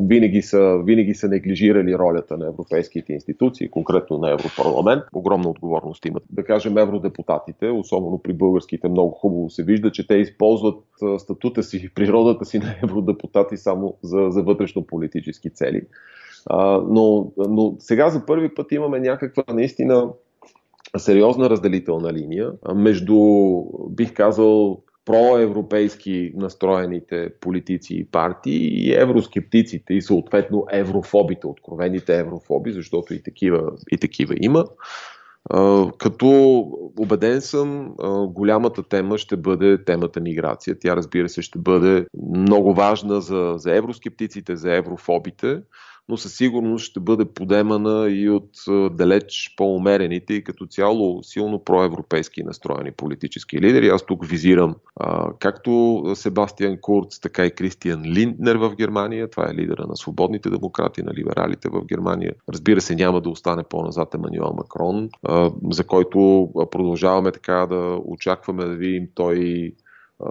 винаги 0.01 0.43
са, 0.43 0.83
винаги 0.85 1.15
са 1.15 1.29
неглижирали 1.29 1.99
ролята 1.99 2.39
на 2.39 2.47
европейските 2.47 3.13
институции, 3.13 3.71
конкретно 3.71 4.19
на 4.19 4.31
Европарламент. 4.31 5.03
Огромна 5.13 5.49
отговорност 5.49 6.05
имат. 6.05 6.23
Да 6.31 6.45
кажем, 6.45 6.79
евродепутатите, 6.79 7.69
особено 7.69 8.19
при 8.19 8.33
българските, 8.33 8.89
много 8.89 9.11
хубаво 9.11 9.51
се 9.51 9.65
вижда, 9.65 9.93
че 9.93 10.07
те 10.07 10.15
използват 10.15 10.85
статута 11.19 11.63
си, 11.63 11.91
природата 11.95 12.45
си 12.45 12.59
на 12.59 12.75
евродепутати 12.83 13.57
само 13.57 13.95
за, 14.03 14.27
за 14.31 14.43
вътрешно-политически 14.43 15.51
цели. 15.51 15.83
Но, 16.89 17.33
но 17.37 17.75
сега 17.79 18.11
за 18.11 18.27
първи 18.27 18.55
път 18.55 18.73
имаме 18.73 19.01
някаква 19.01 19.45
наистина 19.53 20.09
сериозна 20.97 21.51
разделителна 21.51 22.13
линия 22.13 22.53
между, 22.75 23.17
бих 23.91 24.15
казал, 24.15 24.81
проевропейски 25.09 26.33
настроените 26.37 27.31
политици 27.41 27.95
и 27.95 28.05
партии 28.05 28.89
и 28.89 28.95
евроскептиците 28.95 29.95
и 29.95 30.03
съответно 30.03 30.67
еврофобите, 30.73 31.47
откровените 31.47 32.19
еврофоби, 32.19 32.73
защото 32.73 33.15
и 33.15 33.23
такива, 33.23 33.73
и 33.93 33.99
такива 33.99 34.35
има. 34.41 34.65
Като 35.99 36.29
убеден 36.99 37.41
съм, 37.41 37.95
голямата 38.29 38.83
тема 38.83 39.19
ще 39.19 39.37
бъде 39.37 39.85
темата 39.85 40.21
миграция. 40.21 40.77
Тя, 40.81 40.97
разбира 40.97 41.29
се, 41.29 41.43
ще 41.43 41.59
бъде 41.59 42.07
много 42.37 42.75
важна 42.75 43.21
за, 43.21 43.55
за 43.57 43.77
евроскептиците, 43.77 44.57
за 44.57 44.75
еврофобите, 44.75 45.61
но 46.09 46.17
със 46.17 46.37
сигурност 46.37 46.85
ще 46.85 47.01
бъде 47.01 47.25
подемана 47.25 48.09
и 48.11 48.31
от 48.31 48.51
далеч 48.97 49.55
по-умерените 49.57 50.35
и 50.35 50.45
като 50.45 50.67
цяло 50.67 51.23
силно 51.23 51.65
проевропейски 51.65 52.43
настроени 52.43 52.91
политически 52.93 53.61
лидери. 53.61 53.89
Аз 53.89 54.07
тук 54.07 54.27
визирам 54.27 54.75
а, 54.97 55.33
както 55.39 56.03
Себастиан 56.15 56.79
Курц, 56.81 57.21
така 57.21 57.47
и 57.47 57.51
Кристиан 57.51 58.03
Линднер 58.05 58.57
в 58.57 58.75
Германия. 58.77 59.31
Това 59.31 59.51
е 59.51 59.55
лидера 59.55 59.87
на 59.89 59.97
свободните 59.97 60.51
демократи, 60.51 61.03
на 61.03 61.15
либералите 61.15 61.69
в 61.69 61.85
Германия. 61.85 62.33
Разбира 62.49 62.81
се, 62.81 62.95
няма 62.95 63.21
да 63.21 63.31
остане 63.31 63.63
по-назад 63.63 64.15
Емануел 64.15 64.55
Макрон, 64.57 65.09
а, 65.23 65.51
за 65.71 65.85
който 65.85 66.51
продължаваме 66.71 67.33
така 67.33 67.67
да 67.67 67.99
очакваме 68.05 68.65
да 68.65 68.75
видим 68.75 69.09
той 69.15 69.73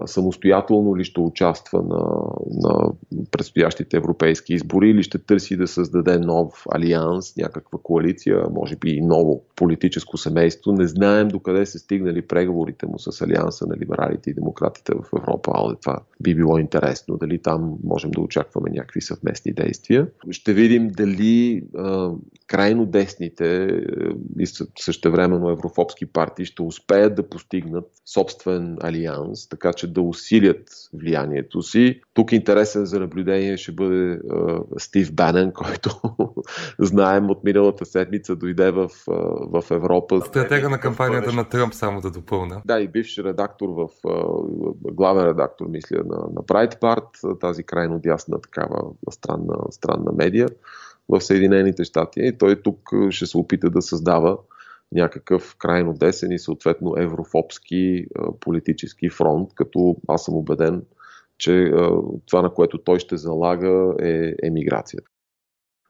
самостоятелно 0.06 0.96
ли 0.96 1.04
ще 1.04 1.20
участва 1.20 1.82
на, 1.82 2.22
на 2.50 2.92
предстоящите 3.30 3.96
европейски 3.96 4.54
избори 4.54 4.90
или 4.90 5.02
ще 5.02 5.18
търси 5.18 5.56
да 5.56 5.66
създаде 5.66 6.18
нов 6.18 6.64
алианс, 6.74 7.36
някаква 7.36 7.78
коалиция, 7.82 8.42
може 8.50 8.76
би 8.76 8.90
и 8.90 9.00
ново 9.00 9.42
политическо 9.56 10.18
семейство. 10.18 10.72
Не 10.72 10.86
знаем 10.86 11.28
докъде 11.28 11.66
са 11.66 11.78
стигнали 11.78 12.22
преговорите 12.22 12.86
му 12.86 12.98
с 12.98 13.20
алианса 13.20 13.66
на 13.66 13.76
либералите 13.76 14.30
и 14.30 14.34
демократите 14.34 14.92
в 14.94 15.18
Европа, 15.18 15.50
але 15.54 15.74
това 15.76 15.98
би 16.20 16.34
било 16.34 16.58
интересно. 16.58 17.16
Дали 17.16 17.38
там 17.38 17.74
можем 17.84 18.10
да 18.10 18.20
очакваме 18.20 18.70
някакви 18.70 19.00
съвместни 19.00 19.52
действия. 19.52 20.06
Ще 20.30 20.52
видим 20.52 20.88
дали 20.88 21.62
а, 21.76 22.10
крайно 22.46 22.86
десните 22.86 23.64
е, 23.64 23.68
и 24.38 24.46
същевременно 24.78 25.50
еврофобски 25.50 26.06
партии 26.06 26.44
ще 26.44 26.62
успеят 26.62 27.14
да 27.14 27.28
постигнат 27.28 27.84
собствен 28.06 28.76
алианс, 28.82 29.48
така 29.48 29.72
че 29.78 29.92
да 29.92 30.00
усилят 30.00 30.68
влиянието 30.94 31.62
си. 31.62 32.00
Тук 32.14 32.32
интересен 32.32 32.86
за 32.86 33.00
наблюдение 33.00 33.56
ще 33.56 33.72
бъде 33.72 34.12
е, 34.12 34.18
Стив 34.78 35.14
Банен, 35.14 35.52
който 35.54 35.90
знаем 36.78 37.30
от 37.30 37.44
миналата 37.44 37.86
седмица 37.86 38.36
дойде 38.36 38.70
в, 38.70 38.84
е, 38.84 39.12
в 39.40 39.64
Европа. 39.70 40.20
Стратега 40.26 40.68
на 40.68 40.80
кампанията 40.80 41.32
на 41.32 41.48
Тръмп, 41.48 41.74
само 41.74 42.00
да 42.00 42.10
допълна. 42.10 42.62
Да, 42.64 42.80
и 42.80 42.88
бивш 42.88 43.18
редактор 43.18 43.68
в 43.68 43.88
главен 44.92 45.26
редактор, 45.26 45.66
мисля, 45.66 45.96
на, 45.96 46.16
на 46.16 46.42
Breitbart, 46.42 47.40
тази 47.40 47.64
крайно 47.64 47.98
дясна 47.98 48.40
такава 48.40 48.82
странна, 49.10 49.56
странна 49.70 50.12
медия 50.12 50.48
в 51.08 51.20
Съединените 51.20 51.84
щати. 51.84 52.20
И 52.20 52.38
той 52.38 52.62
тук 52.62 52.90
ще 53.10 53.26
се 53.26 53.38
опита 53.38 53.70
да 53.70 53.82
създава 53.82 54.38
някакъв 54.92 55.56
крайно 55.58 55.92
десен 55.92 56.32
и 56.32 56.38
съответно 56.38 56.94
еврофобски 56.98 58.06
политически 58.40 59.10
фронт, 59.10 59.54
като 59.54 59.96
аз 60.08 60.24
съм 60.24 60.34
убеден, 60.34 60.82
че 61.38 61.72
това, 62.26 62.42
на 62.42 62.54
което 62.54 62.78
той 62.78 62.98
ще 62.98 63.16
залага 63.16 63.94
е 64.02 64.32
емиграцията. 64.42 65.10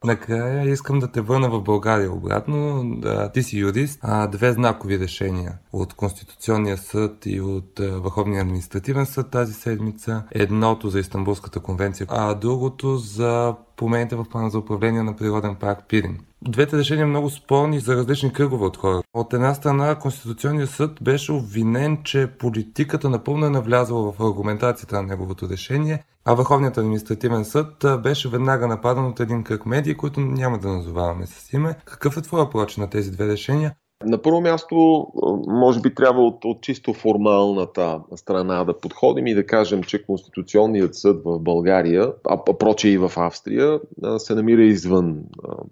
Накрая 0.05 0.71
искам 0.71 0.99
да 0.99 1.13
те 1.13 1.21
върна 1.21 1.51
в 1.51 1.63
България 1.63 2.13
обратно. 2.13 2.85
Да, 2.97 3.33
ти 3.33 3.43
си 3.43 3.59
юрист. 3.59 3.99
А, 4.03 4.27
две 4.27 4.53
знакови 4.53 4.99
решения 4.99 5.59
от 5.73 5.95
Конституционния 5.95 6.77
съд 6.77 7.27
и 7.27 7.41
от 7.41 7.79
Върховния 7.79 8.43
административен 8.43 9.07
съд 9.07 9.31
тази 9.31 9.53
седмица. 9.53 10.23
Едното 10.31 10.91
за 10.91 11.01
Истанбулската 11.01 11.61
конвенция, 11.61 12.07
а 12.11 12.35
другото 12.35 12.97
за 12.97 13.55
промените 13.77 14.17
в 14.17 14.25
плана 14.31 14.51
за 14.51 14.59
управление 14.59 15.03
на 15.03 15.17
природен 15.17 15.55
парк 15.55 15.79
Пирин. 15.89 16.19
Двете 16.43 16.79
решения 16.79 17.07
много 17.07 17.31
спорни 17.31 17.81
за 17.81 17.97
различни 17.97 18.33
кръгове 18.33 18.65
от 18.65 18.77
хора. 18.77 19.03
От 19.15 19.33
една 19.33 19.55
страна, 19.55 19.95
Конституционният 19.95 20.71
съд 20.71 20.91
беше 21.03 21.33
обвинен, 21.33 21.99
че 22.05 22.27
политиката 22.27 23.11
напълно 23.11 23.47
е 23.47 23.51
навлязла 23.51 24.13
в 24.13 24.21
аргументацията 24.21 24.97
на 24.97 25.03
неговото 25.03 25.49
решение, 25.49 26.05
а 26.31 26.35
Върховният 26.35 26.79
административен 26.79 27.45
съд 27.45 27.85
беше 28.03 28.29
веднага 28.29 28.67
нападан 28.67 29.07
от 29.07 29.21
един 29.21 29.45
кръг 29.45 29.67
медии, 29.67 29.97
които 29.97 30.21
няма 30.21 30.59
да 30.59 30.69
назоваваме 30.69 31.27
с 31.27 31.53
име. 31.53 31.77
Какъв 31.85 32.17
е 32.17 32.23
твоя 32.23 32.51
проч 32.51 32.77
на 32.77 32.91
тези 32.91 33.11
две 33.11 33.27
решения? 33.27 33.75
На 34.05 34.23
първо 34.23 34.41
място, 34.41 35.07
може 35.47 35.81
би 35.81 35.95
трябва 35.95 36.23
от, 36.23 36.45
от 36.45 36.61
чисто 36.61 36.95
формалната 36.95 38.01
страна 38.17 38.65
да 38.65 38.79
подходим 38.79 39.27
и 39.27 39.35
да 39.35 39.47
кажем, 39.47 39.83
че 39.83 40.07
Конституционният 40.07 40.95
съд 40.95 41.23
в 41.25 41.39
България, 41.39 42.13
а 42.29 42.45
проче 42.45 42.89
и 42.89 42.99
в 42.99 43.13
Австрия, 43.17 43.81
се 44.19 44.35
намира 44.35 44.63
извън 44.63 45.19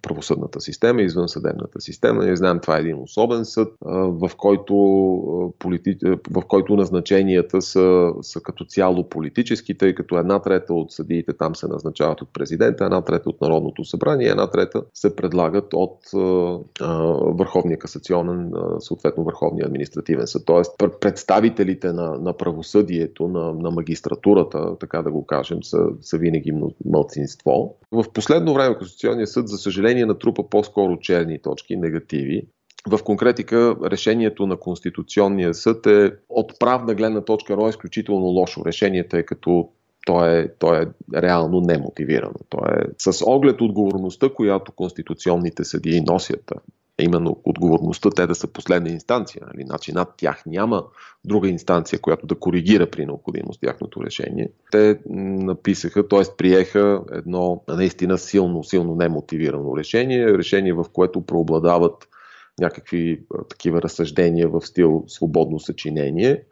правосъдната 0.02 0.60
система, 0.60 1.02
извън 1.02 1.28
съдебната 1.28 1.80
система. 1.80 2.24
Ние 2.24 2.36
знаем, 2.36 2.58
това 2.62 2.76
е 2.76 2.80
един 2.80 3.02
особен 3.02 3.44
съд, 3.44 3.68
в 3.90 4.30
който, 4.36 4.74
полити... 5.58 5.96
в 6.30 6.42
който 6.48 6.76
назначенията 6.76 7.62
са, 7.62 8.10
са 8.22 8.40
като 8.40 8.64
цяло 8.64 9.08
политически, 9.08 9.78
тъй 9.78 9.94
като 9.94 10.18
една 10.18 10.42
трета 10.42 10.74
от 10.74 10.92
съдиите 10.92 11.32
там 11.36 11.54
се 11.54 11.68
назначават 11.68 12.22
от 12.22 12.28
президента, 12.32 12.84
една 12.84 13.02
трета 13.02 13.28
от 13.28 13.40
Народното 13.40 13.84
събрание, 13.84 14.28
една 14.28 14.50
трета 14.50 14.82
се 14.94 15.16
предлагат 15.16 15.74
от 15.74 15.98
Върховния 17.38 17.78
касационен 17.78 18.15
касационен, 18.16 18.52
съответно 18.80 19.24
Върховния 19.24 19.66
административен 19.66 20.26
съд. 20.26 20.42
Тоест, 20.46 20.74
представителите 21.00 21.92
на, 21.92 22.18
на 22.18 22.32
правосъдието, 22.32 23.28
на, 23.28 23.52
на 23.52 23.70
магистратурата, 23.70 24.78
така 24.78 25.02
да 25.02 25.10
го 25.10 25.26
кажем, 25.26 25.62
са, 25.62 25.78
са 26.00 26.18
винаги 26.18 26.52
мълцинство. 26.84 27.76
В 27.92 28.04
последно 28.14 28.54
време 28.54 28.78
Конституционният 28.78 29.30
съд, 29.30 29.48
за 29.48 29.58
съжаление, 29.58 30.06
натрупа 30.06 30.48
по-скоро 30.50 30.98
черни 30.98 31.38
точки, 31.38 31.76
негативи. 31.76 32.42
В 32.88 33.02
конкретика 33.04 33.76
решението 33.84 34.46
на 34.46 34.56
Конституционния 34.56 35.54
съд 35.54 35.86
е 35.86 36.12
от 36.28 36.58
правна 36.58 36.94
гледна 36.94 37.20
точка 37.20 37.56
е 37.66 37.68
изключително 37.68 38.26
лошо 38.26 38.64
решение, 38.64 39.08
тъй 39.08 39.22
като 39.22 39.68
то 40.06 40.24
е, 40.24 40.48
то 40.58 40.74
е 40.74 40.86
реално 41.14 41.60
немотивирано. 41.60 42.34
То 42.48 42.58
е 42.58 42.84
с 42.98 43.24
оглед 43.26 43.60
отговорността, 43.60 44.28
която 44.28 44.72
конституционните 44.72 45.64
съдии 45.64 46.00
носят 46.00 46.52
именно 47.02 47.40
отговорността 47.44 48.10
те 48.10 48.26
да 48.26 48.34
са 48.34 48.46
последна 48.46 48.90
инстанция. 48.90 49.42
Нали? 49.46 49.66
Значи 49.66 49.92
над 49.92 50.08
тях 50.16 50.46
няма 50.46 50.84
друга 51.24 51.48
инстанция, 51.48 51.98
която 51.98 52.26
да 52.26 52.34
коригира 52.34 52.90
при 52.90 53.06
необходимост 53.06 53.60
тяхното 53.60 54.04
решение. 54.04 54.48
Те 54.70 55.00
написаха, 55.06 56.08
т.е. 56.08 56.22
приеха 56.36 57.02
едно 57.12 57.62
наистина 57.68 58.18
силно, 58.18 58.64
силно 58.64 58.94
немотивирано 58.94 59.76
решение, 59.76 60.38
решение 60.38 60.72
в 60.72 60.84
което 60.92 61.26
преобладават 61.26 62.08
някакви 62.60 63.24
такива 63.48 63.82
разсъждения 63.82 64.48
в 64.48 64.60
стил 64.60 65.04
свободно 65.06 65.60
съчинение. 65.60 66.44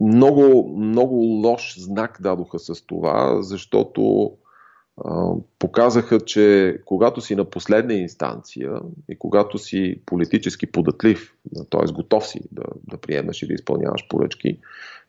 Много, 0.00 0.76
много 0.78 1.14
лош 1.16 1.78
знак 1.78 2.18
дадоха 2.20 2.58
с 2.58 2.86
това, 2.86 3.42
защото 3.42 4.32
показаха, 5.58 6.20
че 6.20 6.76
когато 6.84 7.20
си 7.20 7.34
на 7.34 7.44
последна 7.44 7.94
инстанция 7.94 8.72
и 9.08 9.18
когато 9.18 9.58
си 9.58 10.00
политически 10.06 10.66
податлив, 10.66 11.34
т.е. 11.70 11.92
готов 11.92 12.26
си 12.26 12.40
да, 12.52 12.62
да 12.90 12.96
приемаш 12.96 13.42
и 13.42 13.46
да 13.46 13.54
изпълняваш 13.54 14.08
поръчки, 14.08 14.58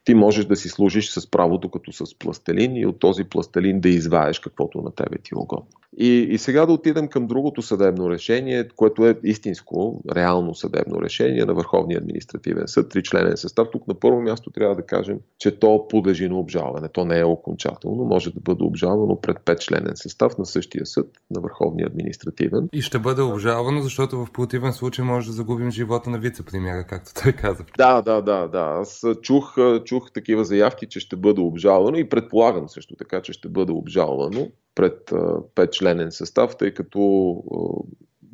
ти 0.03 0.13
можеш 0.13 0.45
да 0.45 0.55
си 0.55 0.69
служиш 0.69 1.09
с 1.09 1.31
правото 1.31 1.69
като 1.69 1.91
с 1.91 2.19
пластелин 2.19 2.75
и 2.75 2.85
от 2.85 2.99
този 2.99 3.23
пластелин 3.23 3.79
да 3.79 3.89
изваеш 3.89 4.39
каквото 4.39 4.81
на 4.81 4.91
тебе 4.91 5.17
ти 5.17 5.29
е 5.35 5.37
угодно. 5.37 5.67
И, 5.97 6.27
и 6.31 6.37
сега 6.37 6.65
да 6.65 6.73
отидем 6.73 7.07
към 7.07 7.27
другото 7.27 7.61
съдебно 7.61 8.09
решение, 8.09 8.67
което 8.75 9.05
е 9.05 9.19
истинско, 9.23 10.01
реално 10.15 10.55
съдебно 10.55 11.01
решение 11.01 11.45
на 11.45 11.53
Върховния 11.53 11.97
административен 11.97 12.67
съд, 12.67 12.89
тричленен 12.89 13.37
състав. 13.37 13.67
Тук 13.71 13.87
на 13.87 13.93
първо 13.93 14.21
място 14.21 14.49
трябва 14.49 14.75
да 14.75 14.81
кажем, 14.81 15.19
че 15.39 15.59
то 15.59 15.87
подлежи 15.87 16.29
на 16.29 16.39
обжалване. 16.39 16.87
То 16.87 17.05
не 17.05 17.19
е 17.19 17.25
окончателно, 17.25 18.03
може 18.03 18.33
да 18.33 18.39
бъде 18.39 18.63
обжалвано 18.63 19.21
пред 19.21 19.37
петчленен 19.45 19.91
състав 19.95 20.37
на 20.37 20.45
същия 20.45 20.85
съд, 20.85 21.07
на 21.31 21.41
Върховния 21.41 21.87
административен. 21.87 22.69
И 22.73 22.81
ще 22.81 22.99
бъде 22.99 23.21
обжалвано, 23.21 23.81
защото 23.81 24.25
в 24.25 24.31
противен 24.31 24.73
случай 24.73 25.05
може 25.05 25.27
да 25.27 25.33
загубим 25.33 25.71
живота 25.71 26.09
на 26.09 26.19
вице-премьера, 26.19 26.85
както 26.87 27.11
той 27.23 27.31
каза. 27.31 27.63
Да, 27.77 28.01
да, 28.01 28.21
да, 28.21 28.47
да. 28.47 28.77
Аз 28.81 29.03
чух, 29.21 29.55
чух 29.83 30.11
такива 30.11 30.45
заявки, 30.45 30.85
че 30.85 30.99
ще 30.99 31.15
бъде 31.15 31.41
обжалвано 31.41 31.97
и 31.97 32.09
предполагам 32.09 32.69
също 32.69 32.95
така, 32.95 33.21
че 33.21 33.33
ще 33.33 33.49
бъде 33.49 33.71
обжалвано 33.71 34.47
пред 34.75 35.11
петчленен 35.55 36.11
състав, 36.11 36.57
тъй 36.57 36.73
като 36.73 36.99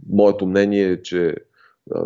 моето 0.10 0.48
мнение 0.48 0.84
е, 0.84 1.02
че 1.02 1.36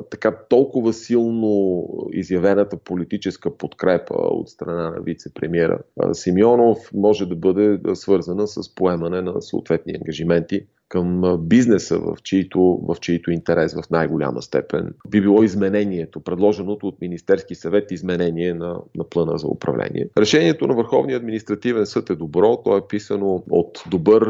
така 0.10 0.38
толкова 0.50 0.94
силно 0.94 1.88
изявената 2.12 2.78
политическа 2.78 3.58
подкрепа 3.58 4.14
от 4.14 4.50
страна 4.50 4.90
на 4.90 5.02
вице-премьера 5.02 5.80
Симеонов 6.14 6.78
може 6.94 7.26
да 7.26 7.36
бъде 7.36 7.80
свързана 7.96 8.48
с 8.48 8.76
поемане 8.76 9.22
на 9.22 9.42
съответни 9.42 9.94
ангажименти 9.96 10.66
към 10.96 11.38
бизнеса, 11.40 12.00
в 12.00 12.16
чието, 12.24 12.80
в 12.88 12.96
чието 13.02 13.32
интерес 13.32 13.74
в 13.74 13.90
най-голяма 13.92 14.42
степен 14.42 14.94
би 15.08 15.22
било 15.22 15.44
изменението, 15.44 16.20
предложеното 16.20 16.88
от 16.88 17.02
Министерски 17.02 17.56
съвет 17.56 17.92
изменение 17.92 18.54
на, 18.54 18.80
на 18.96 19.04
плана 19.04 19.38
за 19.38 19.48
управление. 19.48 20.10
Решението 20.18 20.68
на 20.68 20.74
Върховния 20.74 21.18
административен 21.18 21.86
съд 21.86 22.10
е 22.10 22.16
добро, 22.16 22.58
то 22.58 22.78
е 22.78 22.88
писано 22.88 23.44
от 23.50 23.84
добър, 23.90 24.24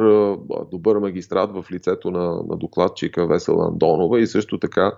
добър 0.72 0.98
магистрат 0.98 1.52
в 1.52 1.66
лицето 1.72 2.12
на, 2.12 2.44
на 2.50 2.58
докладчика 2.58 3.28
Весела 3.28 3.68
Андонова 3.68 4.20
и 4.20 4.28
също 4.28 4.60
така 4.60 4.92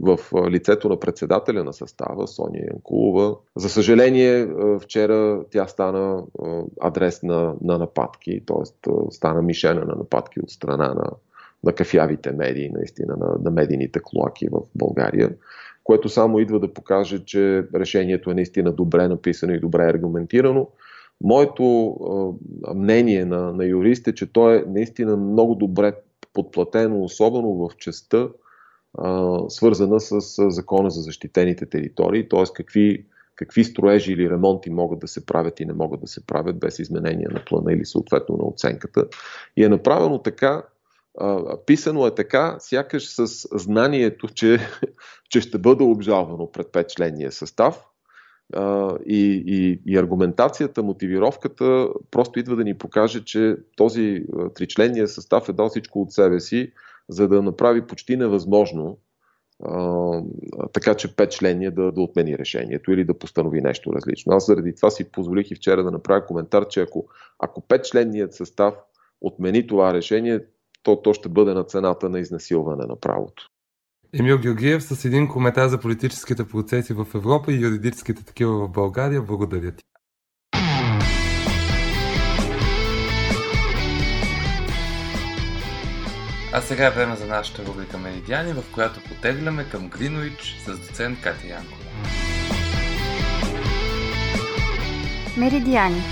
в 0.00 0.18
лицето 0.50 0.88
на 0.88 1.00
председателя 1.00 1.64
на 1.64 1.72
състава 1.72 2.26
Соня 2.26 2.60
Янкулова. 2.70 3.36
За 3.56 3.68
съжаление, 3.68 4.48
вчера 4.82 5.44
тя 5.50 5.66
стана 5.66 6.22
адрес 6.80 7.22
на, 7.22 7.54
на 7.62 7.78
нападки, 7.78 8.40
т.е. 8.46 8.90
стана 9.10 9.42
мишена 9.42 9.84
на 9.84 9.94
нападки 9.96 10.40
от 10.40 10.50
страна 10.50 10.69
на, 10.76 10.94
на 11.64 11.72
кафявите 11.72 12.32
медии, 12.32 12.70
наистина, 12.74 13.16
на, 13.16 13.36
на 13.44 13.50
медийните 13.50 14.00
клоаки 14.02 14.48
в 14.52 14.60
България, 14.74 15.30
което 15.84 16.08
само 16.08 16.38
идва 16.38 16.60
да 16.60 16.74
покаже, 16.74 17.24
че 17.24 17.64
решението 17.74 18.30
е 18.30 18.34
наистина 18.34 18.72
добре 18.72 19.08
написано 19.08 19.52
и 19.52 19.60
добре 19.60 19.84
аргументирано. 19.84 20.68
Моето 21.20 21.90
а, 21.90 22.74
мнение 22.74 23.24
на, 23.24 23.52
на 23.52 23.64
юрист 23.64 24.08
е, 24.08 24.14
че 24.14 24.32
то 24.32 24.54
е 24.54 24.64
наистина 24.68 25.16
много 25.16 25.54
добре 25.54 25.92
подплатено, 26.32 27.04
особено 27.04 27.54
в 27.54 27.76
частта, 27.76 28.28
а, 28.98 29.38
свързана 29.48 30.00
с, 30.00 30.20
с 30.20 30.50
закона 30.50 30.90
за 30.90 31.00
защитените 31.00 31.66
територии, 31.66 32.28
т.е. 32.28 32.44
какви 32.54 33.04
какви 33.40 33.64
строежи 33.64 34.12
или 34.12 34.30
ремонти 34.30 34.70
могат 34.70 34.98
да 34.98 35.08
се 35.08 35.26
правят 35.26 35.60
и 35.60 35.64
не 35.64 35.72
могат 35.72 36.00
да 36.00 36.06
се 36.06 36.26
правят 36.26 36.58
без 36.58 36.78
изменение 36.78 37.26
на 37.30 37.44
плана 37.44 37.72
или 37.72 37.84
съответно 37.84 38.36
на 38.36 38.44
оценката. 38.44 39.06
И 39.56 39.64
е 39.64 39.68
направено 39.68 40.18
така, 40.18 40.62
писано 41.66 42.06
е 42.06 42.14
така, 42.14 42.56
сякаш 42.58 43.08
с 43.08 43.26
знанието, 43.58 44.28
че, 44.28 44.58
че 45.30 45.40
ще 45.40 45.58
бъде 45.58 45.84
обжалвано 45.84 46.52
пред 46.52 46.72
петчленния 46.72 47.32
състав. 47.32 47.86
И, 49.06 49.44
и, 49.46 49.80
и 49.86 49.98
аргументацията, 49.98 50.82
мотивировката 50.82 51.88
просто 52.10 52.38
идва 52.38 52.56
да 52.56 52.64
ни 52.64 52.78
покаже, 52.78 53.24
че 53.24 53.56
този 53.76 54.24
тричленния 54.54 55.08
състав 55.08 55.48
е 55.48 55.52
дал 55.52 55.68
всичко 55.68 56.02
от 56.02 56.12
себе 56.12 56.40
си, 56.40 56.72
за 57.08 57.28
да 57.28 57.42
направи 57.42 57.86
почти 57.86 58.16
невъзможно 58.16 58.98
така 60.72 60.94
че 60.94 61.16
петчление 61.16 61.70
да, 61.70 61.92
да 61.92 62.00
отмени 62.00 62.38
решението 62.38 62.92
или 62.92 63.04
да 63.04 63.18
постанови 63.18 63.60
нещо 63.60 63.92
различно. 63.92 64.32
Аз 64.32 64.46
заради 64.46 64.74
това 64.74 64.90
си 64.90 65.12
позволих 65.12 65.50
и 65.50 65.54
вчера 65.54 65.84
да 65.84 65.90
направя 65.90 66.26
коментар, 66.26 66.68
че 66.68 66.80
ако, 66.80 67.06
ако 67.38 67.60
петчленният 67.60 68.34
състав 68.34 68.74
отмени 69.20 69.66
това 69.66 69.94
решение, 69.94 70.40
то, 70.82 71.02
то 71.02 71.14
ще 71.14 71.28
бъде 71.28 71.54
на 71.54 71.64
цената 71.64 72.08
на 72.08 72.20
изнасилване 72.20 72.86
на 72.86 72.96
правото. 72.96 73.46
Емил 74.12 74.38
Георгиев 74.38 74.82
с 74.82 75.04
един 75.04 75.28
коментар 75.28 75.68
за 75.68 75.80
политическите 75.80 76.48
процеси 76.48 76.92
в 76.92 77.06
Европа 77.14 77.52
и 77.52 77.62
юридическите 77.62 78.24
такива 78.24 78.66
в 78.66 78.70
България. 78.70 79.22
Благодаря 79.22 79.72
ти. 79.72 79.84
А 86.52 86.60
сега 86.60 86.86
е 86.86 86.90
време 86.90 87.16
за 87.16 87.26
нашата 87.26 87.64
рубрика 87.64 87.98
Меридиани, 87.98 88.52
в 88.52 88.62
която 88.72 89.00
потегляме 89.00 89.64
към 89.64 89.88
Гринуич 89.88 90.56
с 90.66 90.78
доцент 90.78 91.20
Кати 91.20 91.48
Янкова. 91.48 91.76
Меридиани 95.36 96.02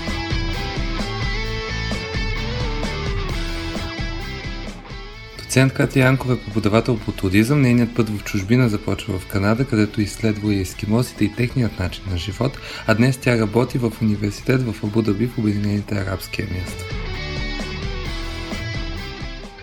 Доцент 5.37 5.73
Кати 5.73 5.99
Янкова 5.99 6.33
е 6.33 6.39
преподавател 6.45 6.99
по 6.99 7.11
туризъм. 7.11 7.61
Нейният 7.61 7.95
път 7.95 8.09
в 8.09 8.23
чужбина 8.23 8.69
започва 8.69 9.19
в 9.19 9.27
Канада, 9.27 9.65
където 9.65 10.01
изследва 10.01 10.53
и 10.53 10.61
ескимосите 10.61 11.25
и 11.25 11.35
техният 11.35 11.79
начин 11.79 12.03
на 12.11 12.17
живот, 12.17 12.59
а 12.87 12.95
днес 12.95 13.17
тя 13.17 13.39
работи 13.39 13.77
в 13.77 13.91
университет 14.01 14.61
в 14.61 14.83
Абу 14.83 15.01
Даби 15.01 15.27
в 15.27 15.37
Обединените 15.37 15.95
арабски 15.95 16.41
емирства. 16.41 17.08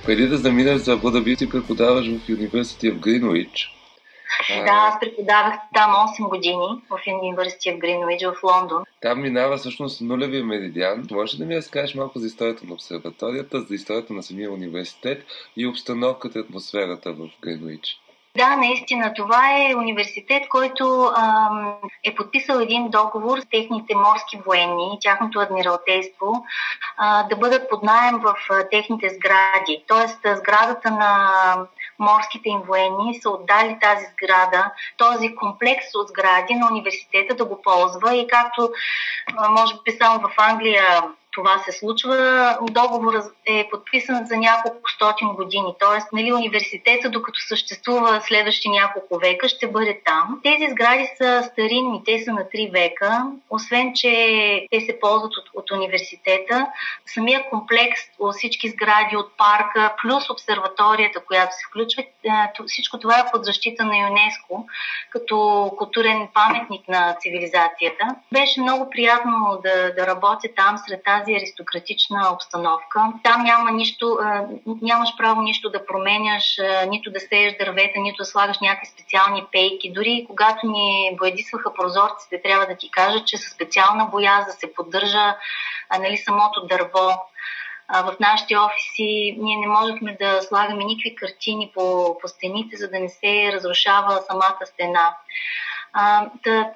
Преди 0.06 0.28
да 0.28 0.36
заминеш 0.36 0.76
за 0.76 0.92
Абу 0.92 1.10
ти 1.38 1.50
преподаваш 1.50 2.06
в 2.06 2.28
университет 2.28 2.94
в 2.94 3.00
Гринуич. 3.00 3.72
Да, 4.48 4.72
аз 4.72 5.00
преподавах 5.00 5.54
там 5.74 5.90
8 5.90 6.28
години 6.28 6.82
в 6.90 7.00
университет 7.22 7.74
в 7.76 7.78
Гринуич 7.78 8.22
в 8.22 8.42
Лондон. 8.44 8.84
Там 9.00 9.22
минава 9.22 9.56
всъщност 9.56 10.00
нулевия 10.00 10.44
меридиан. 10.44 11.06
Може 11.10 11.38
да 11.38 11.44
ми 11.44 11.56
разкажеш 11.56 11.94
малко 11.94 12.18
за 12.18 12.26
историята 12.26 12.66
на 12.66 12.74
обсерваторията, 12.74 13.60
за 13.60 13.74
историята 13.74 14.12
на 14.12 14.22
самия 14.22 14.52
университет 14.52 15.24
и 15.56 15.66
обстановката, 15.66 16.38
атмосферата 16.38 17.12
в 17.12 17.28
Гринуич? 17.42 18.00
Да, 18.36 18.56
наистина. 18.56 19.14
Това 19.14 19.50
е 19.52 19.74
университет, 19.74 20.48
който 20.48 21.12
ам, 21.16 21.74
е 22.04 22.14
подписал 22.14 22.58
един 22.58 22.88
договор 22.88 23.38
с 23.40 23.46
техните 23.50 23.94
морски 23.94 24.40
военни, 24.46 24.98
тяхното 25.00 25.40
адмиралтейство, 25.40 26.44
а, 26.96 27.22
да 27.22 27.36
бъдат 27.36 27.70
под 27.70 27.82
найем 27.82 28.18
в 28.18 28.34
а, 28.50 28.68
техните 28.68 29.08
сгради. 29.08 29.84
Тоест, 29.88 30.18
сградата 30.36 30.90
на 30.90 31.32
морските 31.98 32.48
им 32.48 32.60
военни 32.66 33.20
са 33.22 33.30
отдали 33.30 33.78
тази 33.80 34.06
сграда, 34.06 34.70
този 34.96 35.34
комплекс 35.34 35.94
от 35.94 36.08
сгради 36.08 36.54
на 36.54 36.68
университета 36.70 37.34
да 37.34 37.44
го 37.44 37.62
ползва 37.62 38.16
и 38.16 38.26
както 38.26 38.70
може 39.50 39.74
би 39.84 39.92
само 39.92 40.20
в 40.20 40.34
Англия 40.38 41.02
това 41.36 41.58
се 41.58 41.72
случва. 41.72 42.58
Договорът 42.70 43.32
е 43.46 43.68
подписан 43.70 44.26
за 44.26 44.36
няколко 44.36 44.90
стотин 44.90 45.28
години, 45.28 45.74
т.е. 45.80 46.16
Нали, 46.16 46.32
университета, 46.32 47.10
докато 47.10 47.40
съществува 47.48 48.20
следващи 48.20 48.68
няколко 48.68 49.18
века, 49.18 49.48
ще 49.48 49.66
бъде 49.66 50.00
там. 50.04 50.40
Тези 50.44 50.70
сгради 50.70 51.08
са 51.16 51.48
старинни, 51.52 52.02
те 52.04 52.24
са 52.24 52.32
на 52.32 52.44
3 52.54 52.72
века. 52.72 53.26
Освен, 53.50 53.92
че 53.94 54.10
те 54.70 54.80
се 54.80 55.00
ползват 55.00 55.36
от, 55.36 55.44
от 55.54 55.70
университета, 55.70 56.66
самия 57.06 57.50
комплекс 57.50 58.00
от 58.18 58.34
всички 58.34 58.68
сгради 58.68 59.16
от 59.16 59.36
парка, 59.36 59.94
плюс 60.02 60.30
обсерваторията, 60.30 61.20
която 61.20 61.52
се 61.54 61.64
включва, 61.68 62.02
е, 62.02 62.66
всичко 62.66 62.98
това 62.98 63.18
е 63.18 63.30
под 63.32 63.44
защита 63.44 63.84
на 63.84 63.96
ЮНЕСКО, 63.98 64.66
като 65.10 65.36
културен 65.78 66.28
паметник 66.34 66.88
на 66.88 67.16
цивилизацията. 67.20 68.16
Беше 68.32 68.60
много 68.60 68.90
приятно 68.90 69.60
да, 69.62 69.94
да 69.94 70.06
работя 70.06 70.48
там 70.56 70.78
сред 70.78 71.04
тази 71.04 71.25
тази 71.26 71.36
аристократична 71.36 72.32
обстановка. 72.34 73.00
Там 73.22 73.42
няма 73.42 73.72
нищо, 73.72 74.18
нямаш 74.82 75.08
право 75.18 75.42
нищо 75.42 75.70
да 75.70 75.86
променяш, 75.86 76.58
нито 76.88 77.10
да 77.10 77.20
сееш 77.20 77.56
дървета, 77.58 78.00
нито 78.00 78.16
да 78.16 78.24
слагаш 78.24 78.56
някакви 78.60 78.86
специални 78.86 79.44
пейки. 79.52 79.92
Дори 79.92 80.24
когато 80.28 80.66
ни 80.66 81.16
боядисваха 81.18 81.74
прозорците, 81.74 82.42
трябва 82.42 82.66
да 82.66 82.76
ти 82.76 82.90
кажа, 82.90 83.24
че 83.24 83.38
със 83.38 83.52
специална 83.52 84.04
боя 84.04 84.44
да 84.46 84.52
се 84.52 84.74
поддържа 84.74 85.34
нали, 85.98 86.16
самото 86.16 86.66
дърво. 86.66 87.10
В 87.88 88.14
нашите 88.20 88.56
офиси 88.56 89.36
ние 89.38 89.56
не 89.56 89.66
можехме 89.66 90.16
да 90.20 90.42
слагаме 90.42 90.84
никакви 90.84 91.14
картини 91.14 91.70
по, 91.74 92.16
по 92.20 92.28
стените, 92.28 92.76
за 92.76 92.88
да 92.88 93.00
не 93.00 93.08
се 93.08 93.52
разрушава 93.52 94.22
самата 94.28 94.66
стена. 94.66 95.16
А, 95.98 96.30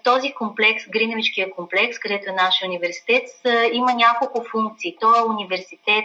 този 0.04 0.32
комплекс, 0.32 0.84
Гриневичкия 0.88 1.50
комплекс, 1.50 1.98
където 1.98 2.30
е 2.30 2.32
нашия 2.32 2.68
университет, 2.68 3.28
има 3.72 3.94
няколко 3.94 4.44
функции. 4.50 4.96
Той 5.00 5.18
е 5.18 5.22
университет, 5.22 6.04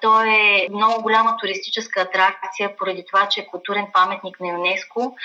той 0.00 0.28
е 0.28 0.68
много 0.70 1.02
голяма 1.02 1.36
туристическа 1.36 2.00
атракция, 2.00 2.76
поради 2.76 3.04
това, 3.06 3.28
че 3.28 3.40
е 3.40 3.46
културен 3.46 3.86
паметник 3.92 4.40
на 4.40 4.48
ЮНЕСКО. 4.48 5.16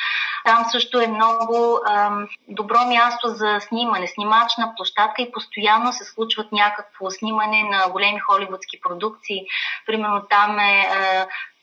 Там 0.46 0.66
също 0.72 1.02
е 1.02 1.08
много 1.08 1.80
ам, 1.88 2.28
добро 2.48 2.86
място 2.86 3.28
за 3.28 3.60
снимане, 3.60 4.08
снимачна 4.08 4.74
площадка 4.76 5.22
и 5.22 5.32
постоянно 5.32 5.94
се 5.94 6.06
случват 6.06 6.52
някакво 6.52 7.10
снимане 7.10 7.64
на 7.64 7.90
големи 7.90 8.20
холивудски 8.20 8.80
продукции. 8.82 9.46
Примерно 9.86 10.22
там 10.30 10.60
е 10.60 10.88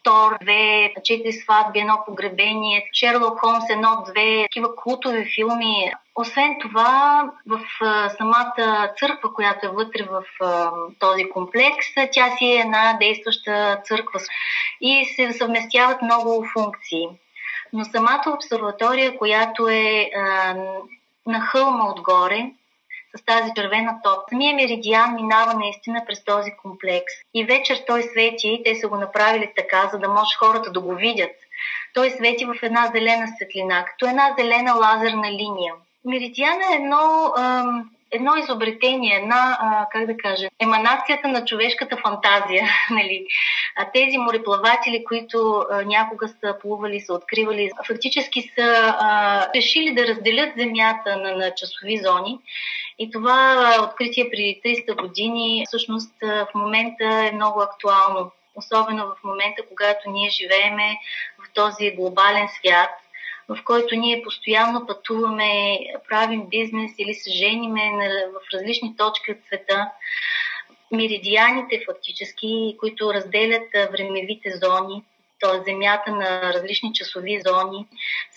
Тор, 0.04 0.36
две, 0.42 0.94
четири 1.04 1.32
сватби, 1.32 1.78
едно 1.80 2.02
погребение, 2.06 2.88
Шерлок 2.92 3.40
Холмс, 3.40 3.70
едно-две, 3.70 4.42
такива 4.42 4.76
култови 4.76 5.24
филми. 5.34 5.92
Освен 6.14 6.56
това, 6.60 7.24
в 7.46 7.60
самата 8.16 8.88
църква, 8.98 9.34
която 9.34 9.66
е 9.66 9.70
вътре 9.70 10.02
в 10.02 10.22
този 10.98 11.28
комплекс, 11.28 11.86
тя 12.12 12.30
си 12.36 12.44
е 12.44 12.60
една 12.60 12.96
действаща 13.00 13.80
църква 13.84 14.20
и 14.80 15.04
се 15.04 15.32
съвместяват 15.32 16.02
много 16.02 16.46
функции. 16.52 17.08
Но 17.72 17.84
самата 17.84 18.22
обсерватория, 18.26 19.18
която 19.18 19.68
е 19.68 20.10
на 21.26 21.40
хълма 21.40 21.90
отгоре, 21.90 22.50
с 23.16 23.24
тази 23.24 23.50
червена 23.56 23.94
топ. 24.04 24.18
Самия 24.28 24.54
меридиан 24.54 25.14
минава 25.14 25.54
наистина 25.54 26.02
през 26.06 26.24
този 26.24 26.50
комплекс. 26.62 27.14
И 27.34 27.44
вечер 27.44 27.82
той 27.86 28.02
свети, 28.02 28.62
те 28.64 28.74
са 28.74 28.88
го 28.88 28.96
направили 28.96 29.52
така, 29.56 29.88
за 29.92 29.98
да 29.98 30.08
може 30.08 30.36
хората 30.38 30.72
да 30.72 30.80
го 30.80 30.94
видят. 30.94 31.36
Той 31.94 32.10
свети 32.10 32.44
в 32.44 32.54
една 32.62 32.90
зелена 32.94 33.28
светлина, 33.36 33.84
като 33.84 34.06
една 34.06 34.34
зелена 34.38 34.74
лазерна 34.74 35.32
линия. 35.32 35.74
Меридиан 36.04 36.58
е 36.62 36.74
едно 36.74 37.32
ам, 37.38 37.90
едно 38.14 38.36
изобретение, 38.36 39.16
една, 39.16 39.58
а, 39.60 39.86
как 39.92 40.06
да 40.06 40.16
кажа, 40.16 40.48
еманацията 40.60 41.28
на 41.28 41.44
човешката 41.44 41.96
фантазия. 41.96 42.68
Нали? 42.90 43.26
А 43.76 43.90
тези 43.94 44.18
мореплаватели, 44.18 45.04
които 45.04 45.64
а, 45.70 45.82
някога 45.84 46.28
са 46.28 46.56
плували, 46.62 47.00
са 47.00 47.14
откривали, 47.14 47.70
фактически 47.86 48.52
са 48.54 48.96
а, 48.98 49.48
решили 49.54 49.94
да 49.94 50.06
разделят 50.06 50.50
Земята 50.56 51.16
на, 51.16 51.36
на 51.36 51.54
часови 51.54 52.00
зони. 52.04 52.38
И 52.98 53.10
това 53.10 53.76
откритие 53.88 54.30
при 54.30 54.60
300 54.64 55.00
години 55.00 55.64
всъщност 55.66 56.14
в 56.22 56.48
момента 56.54 57.04
е 57.04 57.32
много 57.34 57.60
актуално. 57.60 58.30
Особено 58.56 59.06
в 59.06 59.24
момента, 59.24 59.62
когато 59.68 60.10
ние 60.10 60.30
живееме 60.30 60.96
в 61.38 61.52
този 61.54 61.90
глобален 61.90 62.48
свят, 62.58 62.90
в 63.48 63.58
който 63.64 63.94
ние 63.94 64.22
постоянно 64.22 64.86
пътуваме, 64.86 65.78
правим 66.08 66.46
бизнес 66.46 66.92
или 66.98 67.14
се 67.14 67.30
жениме 67.30 67.90
в 68.32 68.54
различни 68.54 68.96
точки 68.96 69.32
от 69.32 69.38
света. 69.46 69.90
Меридианите 70.92 71.82
фактически, 71.86 72.76
които 72.80 73.14
разделят 73.14 73.68
времевите 73.92 74.52
зони, 74.62 75.04
т.е. 75.44 75.72
Земята 75.72 76.10
на 76.10 76.52
различни 76.54 76.92
часови 76.92 77.40
зони, 77.46 77.86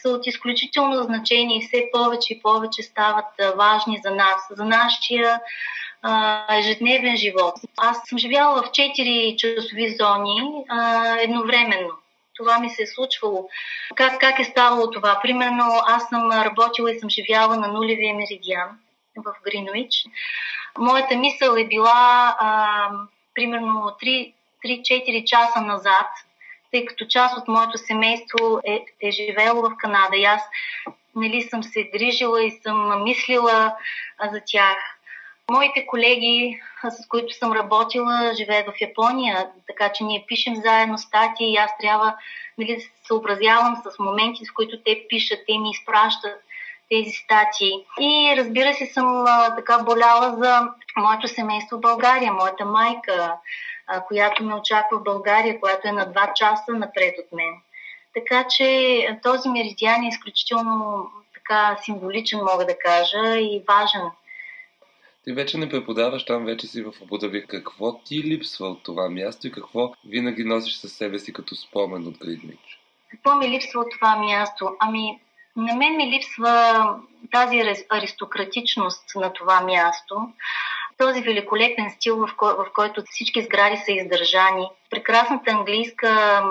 са 0.01 0.09
от 0.09 0.27
изключително 0.27 1.03
значение 1.03 1.57
и 1.57 1.67
все 1.67 1.89
повече 1.93 2.33
и 2.33 2.41
повече 2.41 2.83
стават 2.83 3.25
важни 3.55 3.99
за 4.03 4.11
нас, 4.11 4.47
за 4.51 4.65
нашия 4.65 5.41
ежедневен 6.59 7.17
живот. 7.17 7.53
Аз 7.77 7.97
съм 8.05 8.17
живяла 8.17 8.63
в 8.63 8.65
4 8.65 9.35
часови 9.35 9.95
зони 9.99 10.63
а, 10.69 11.15
едновременно 11.19 11.91
това 12.37 12.59
ми 12.59 12.69
се 12.69 12.83
е 12.83 12.87
случвало. 12.87 13.49
Как, 13.95 14.19
как 14.19 14.39
е 14.39 14.43
ставало 14.43 14.91
това? 14.91 15.19
Примерно, 15.21 15.63
аз 15.87 16.09
съм 16.09 16.31
работила 16.31 16.91
и 16.91 16.99
съм 16.99 17.09
живяла 17.09 17.57
на 17.57 17.67
нулевия 17.67 18.15
меридиан 18.15 18.69
в 19.17 19.33
Гринвич. 19.43 20.03
Моята 20.77 21.15
мисъл 21.15 21.55
е 21.55 21.67
била 21.67 22.35
а, 22.39 22.89
примерно 23.33 23.95
3-4 24.65 25.23
часа 25.23 25.61
назад, 25.61 26.07
тъй 26.71 26.85
като 26.85 27.05
част 27.05 27.37
от 27.37 27.47
моето 27.47 27.77
семейство 27.77 28.59
е, 28.65 28.85
е 29.01 29.11
живело 29.11 29.61
в 29.61 29.77
Канада. 29.77 30.17
И 30.17 30.23
аз 30.23 30.41
нали, 31.15 31.41
съм 31.41 31.63
се 31.63 31.83
грижила 31.83 32.43
и 32.43 32.51
съм 32.51 33.03
мислила 33.03 33.75
за 34.31 34.41
тях. 34.45 34.77
Моите 35.51 35.85
колеги, 35.85 36.61
с 36.89 37.07
които 37.07 37.33
съм 37.33 37.53
работила, 37.53 38.33
живеят 38.37 38.67
в 38.67 38.81
Япония, 38.81 39.47
така 39.67 39.91
че 39.93 40.03
ние 40.03 40.25
пишем 40.27 40.55
заедно 40.55 40.97
статии. 40.97 41.53
И 41.53 41.57
аз 41.57 41.71
трябва 41.77 42.15
нали, 42.57 42.75
да 42.75 42.81
се 42.81 42.89
съобразявам 43.07 43.75
с 43.75 43.99
моменти, 43.99 44.45
в 44.45 44.53
които 44.53 44.83
те 44.85 45.05
пишат, 45.09 45.39
те 45.47 45.57
ми 45.57 45.69
изпращат 45.71 46.43
тези 46.89 47.09
статии. 47.09 47.85
И 47.99 48.33
разбира 48.37 48.73
се, 48.73 48.85
съм 48.85 49.23
а, 49.27 49.55
така 49.55 49.83
боляла 49.83 50.35
за 50.43 50.69
моето 50.97 51.27
семейство 51.27 51.77
в 51.77 51.81
България, 51.81 52.33
моята 52.33 52.65
майка, 52.65 53.37
а, 53.87 54.01
която 54.01 54.43
ме 54.43 54.55
очаква 54.55 54.99
в 54.99 55.03
България, 55.03 55.59
която 55.59 55.87
е 55.87 55.91
на 55.91 56.05
два 56.05 56.33
часа 56.35 56.71
напред 56.73 57.15
от 57.19 57.37
мен. 57.37 57.53
Така 58.13 58.45
че 58.49 59.19
този 59.23 59.49
меридиан 59.49 60.03
е 60.03 60.07
изключително 60.07 61.11
така 61.33 61.77
символичен, 61.81 62.39
мога 62.39 62.65
да 62.65 62.77
кажа, 62.79 63.39
и 63.39 63.63
важен 63.67 64.01
ти 65.27 65.33
вече 65.33 65.57
не 65.57 65.69
преподаваш 65.69 66.25
там, 66.25 66.45
вече 66.45 66.67
си 66.67 66.83
в 66.83 66.93
Абудаби. 67.01 67.45
Какво 67.47 67.97
ти 67.97 68.23
липсва 68.23 68.67
от 68.67 68.83
това 68.83 69.09
място 69.09 69.47
и 69.47 69.51
какво 69.51 69.93
винаги 70.05 70.43
носиш 70.43 70.75
със 70.75 70.93
себе 70.93 71.19
си 71.19 71.33
като 71.33 71.55
спомен 71.55 72.07
от 72.07 72.17
Гридмич? 72.17 72.79
Какво 73.11 73.35
ми 73.35 73.49
липсва 73.49 73.79
от 73.79 73.87
това 73.91 74.15
място? 74.15 74.75
Ами, 74.79 75.19
на 75.57 75.75
мен 75.75 75.95
ми 75.95 76.11
липсва 76.11 76.85
тази 77.31 77.61
аристократичност 77.89 79.15
на 79.15 79.33
това 79.33 79.61
място, 79.61 80.15
този 80.97 81.21
великолепен 81.21 81.89
стил, 81.89 82.17
в, 82.17 82.29
кой, 82.37 82.53
в 82.53 82.65
който 82.75 83.03
всички 83.05 83.41
сгради 83.41 83.77
са 83.77 83.91
издържани, 83.91 84.69
прекрасната 84.89 85.51
английска 85.51 86.41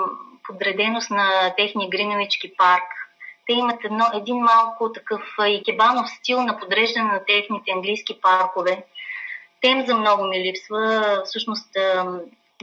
подреденост 0.43 1.11
на 1.11 1.53
техния 1.57 1.89
Гриновички 1.89 2.55
парк, 2.57 2.83
те 3.47 3.53
имат 3.53 3.85
едно, 3.85 4.05
един 4.13 4.37
малко 4.37 4.91
такъв 4.91 5.21
икебанов 5.47 6.09
стил 6.09 6.41
на 6.41 6.59
подреждане 6.59 7.11
на 7.11 7.25
техните 7.25 7.71
английски 7.71 8.21
паркове. 8.21 8.83
Темза 9.61 9.95
много 9.95 10.23
ми 10.23 10.39
липсва. 10.39 11.21
Всъщност 11.25 11.77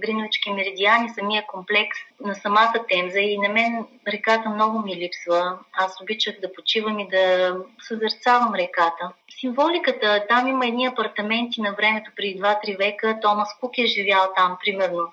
Гринвички 0.00 0.50
меридиани, 0.50 1.08
самия 1.08 1.46
комплекс 1.46 1.98
на 2.20 2.34
самата 2.34 2.84
Темза 2.88 3.20
и 3.20 3.38
на 3.38 3.48
мен 3.48 3.86
реката 4.08 4.50
много 4.50 4.78
ми 4.78 4.96
липсва. 4.96 5.58
Аз 5.72 6.00
обичах 6.00 6.40
да 6.40 6.52
почивам 6.52 6.98
и 6.98 7.08
да 7.08 7.56
съзерцавам 7.82 8.54
реката. 8.54 9.12
Символиката, 9.40 10.26
там 10.28 10.48
има 10.48 10.66
едни 10.66 10.86
апартаменти 10.86 11.60
на 11.60 11.72
времето 11.72 12.10
преди 12.16 12.40
2-3 12.40 12.78
века, 12.78 13.18
Томас 13.22 13.48
Кук 13.60 13.78
е 13.78 13.86
живял 13.86 14.32
там, 14.36 14.56
примерно. 14.64 15.12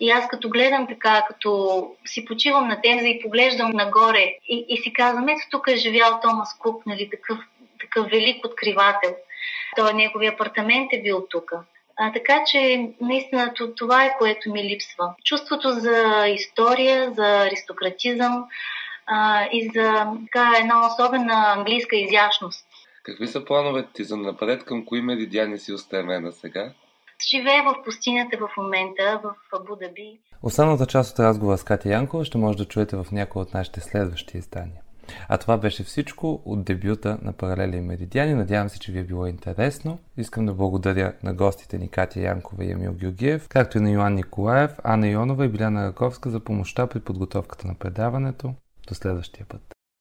И 0.00 0.10
аз 0.10 0.28
като 0.28 0.48
гледам 0.48 0.86
така, 0.86 1.24
като 1.28 1.90
си 2.06 2.24
почивам 2.24 2.68
на 2.68 2.80
Темза 2.80 3.06
и 3.06 3.20
поглеждам 3.22 3.70
нагоре 3.70 4.36
и, 4.48 4.66
и 4.68 4.76
си 4.76 4.92
казвам, 4.92 5.28
ето 5.28 5.40
тук 5.50 5.68
е 5.68 5.76
живял 5.76 6.20
Томас 6.22 6.58
Кук, 6.58 6.86
нали, 6.86 7.10
такъв, 7.10 7.38
такъв 7.80 8.06
велик 8.10 8.44
откривател. 8.44 9.16
Той, 9.76 9.94
неговия 9.94 10.32
апартамент 10.32 10.92
е 10.92 11.02
бил 11.02 11.26
тук. 11.30 11.52
А, 12.00 12.12
така 12.12 12.44
че, 12.46 12.90
наистина, 13.00 13.52
това 13.76 14.04
е 14.04 14.16
което 14.18 14.52
ми 14.52 14.64
липсва. 14.64 15.14
Чувството 15.24 15.70
за 15.70 16.26
история, 16.28 17.12
за 17.12 17.26
аристократизъм 17.26 18.44
а, 19.06 19.44
и 19.52 19.70
за 19.74 20.06
така, 20.26 20.52
една 20.60 20.86
особена 20.86 21.54
английска 21.56 21.96
изящност. 21.96 22.66
Какви 23.02 23.26
са 23.26 23.44
плановете 23.44 23.88
ти 23.94 24.04
за 24.04 24.16
напред? 24.16 24.64
Към 24.64 24.84
кои 24.84 25.00
меридиани 25.00 25.58
си 25.58 25.72
устремена 25.72 26.32
сега? 26.32 26.72
Живея 27.30 27.62
в 27.62 27.84
пустинята 27.84 28.36
в 28.36 28.56
момента, 28.56 29.20
в 29.24 29.34
Абу-Даби. 29.52 30.18
Останалата 30.42 30.86
част 30.86 31.12
от 31.12 31.18
разговора 31.18 31.58
с 31.58 31.64
Катя 31.64 31.88
Янкова 31.88 32.24
ще 32.24 32.38
може 32.38 32.58
да 32.58 32.64
чуете 32.64 32.96
в 32.96 33.06
някои 33.12 33.42
от 33.42 33.54
нашите 33.54 33.80
следващи 33.80 34.38
издания. 34.38 34.80
А 35.28 35.38
това 35.38 35.58
беше 35.58 35.84
всичко 35.84 36.42
от 36.44 36.64
дебюта 36.64 37.18
на 37.22 37.32
Паралели 37.32 37.80
Меридиани. 37.80 38.34
Надявам 38.34 38.68
се, 38.68 38.78
че 38.78 38.92
ви 38.92 38.98
е 38.98 39.04
било 39.04 39.26
интересно. 39.26 39.98
Искам 40.16 40.46
да 40.46 40.54
благодаря 40.54 41.12
на 41.22 41.34
гостите 41.34 41.78
ни 41.78 41.88
Катя 41.88 42.20
Янкова 42.20 42.64
и 42.64 42.70
Емил 42.70 42.92
Георгиев, 42.92 43.48
както 43.48 43.78
и 43.78 43.80
на 43.80 43.90
Йоан 43.90 44.14
Николаев, 44.14 44.70
Анна 44.84 45.08
Йонова 45.08 45.44
и 45.44 45.48
Биляна 45.48 45.86
Раковска 45.86 46.30
за 46.30 46.40
помощта 46.40 46.86
при 46.86 47.00
подготовката 47.00 47.68
на 47.68 47.74
предаването. 47.74 48.54
До 48.88 48.94
следващия 48.94 49.46
път. 49.48 49.77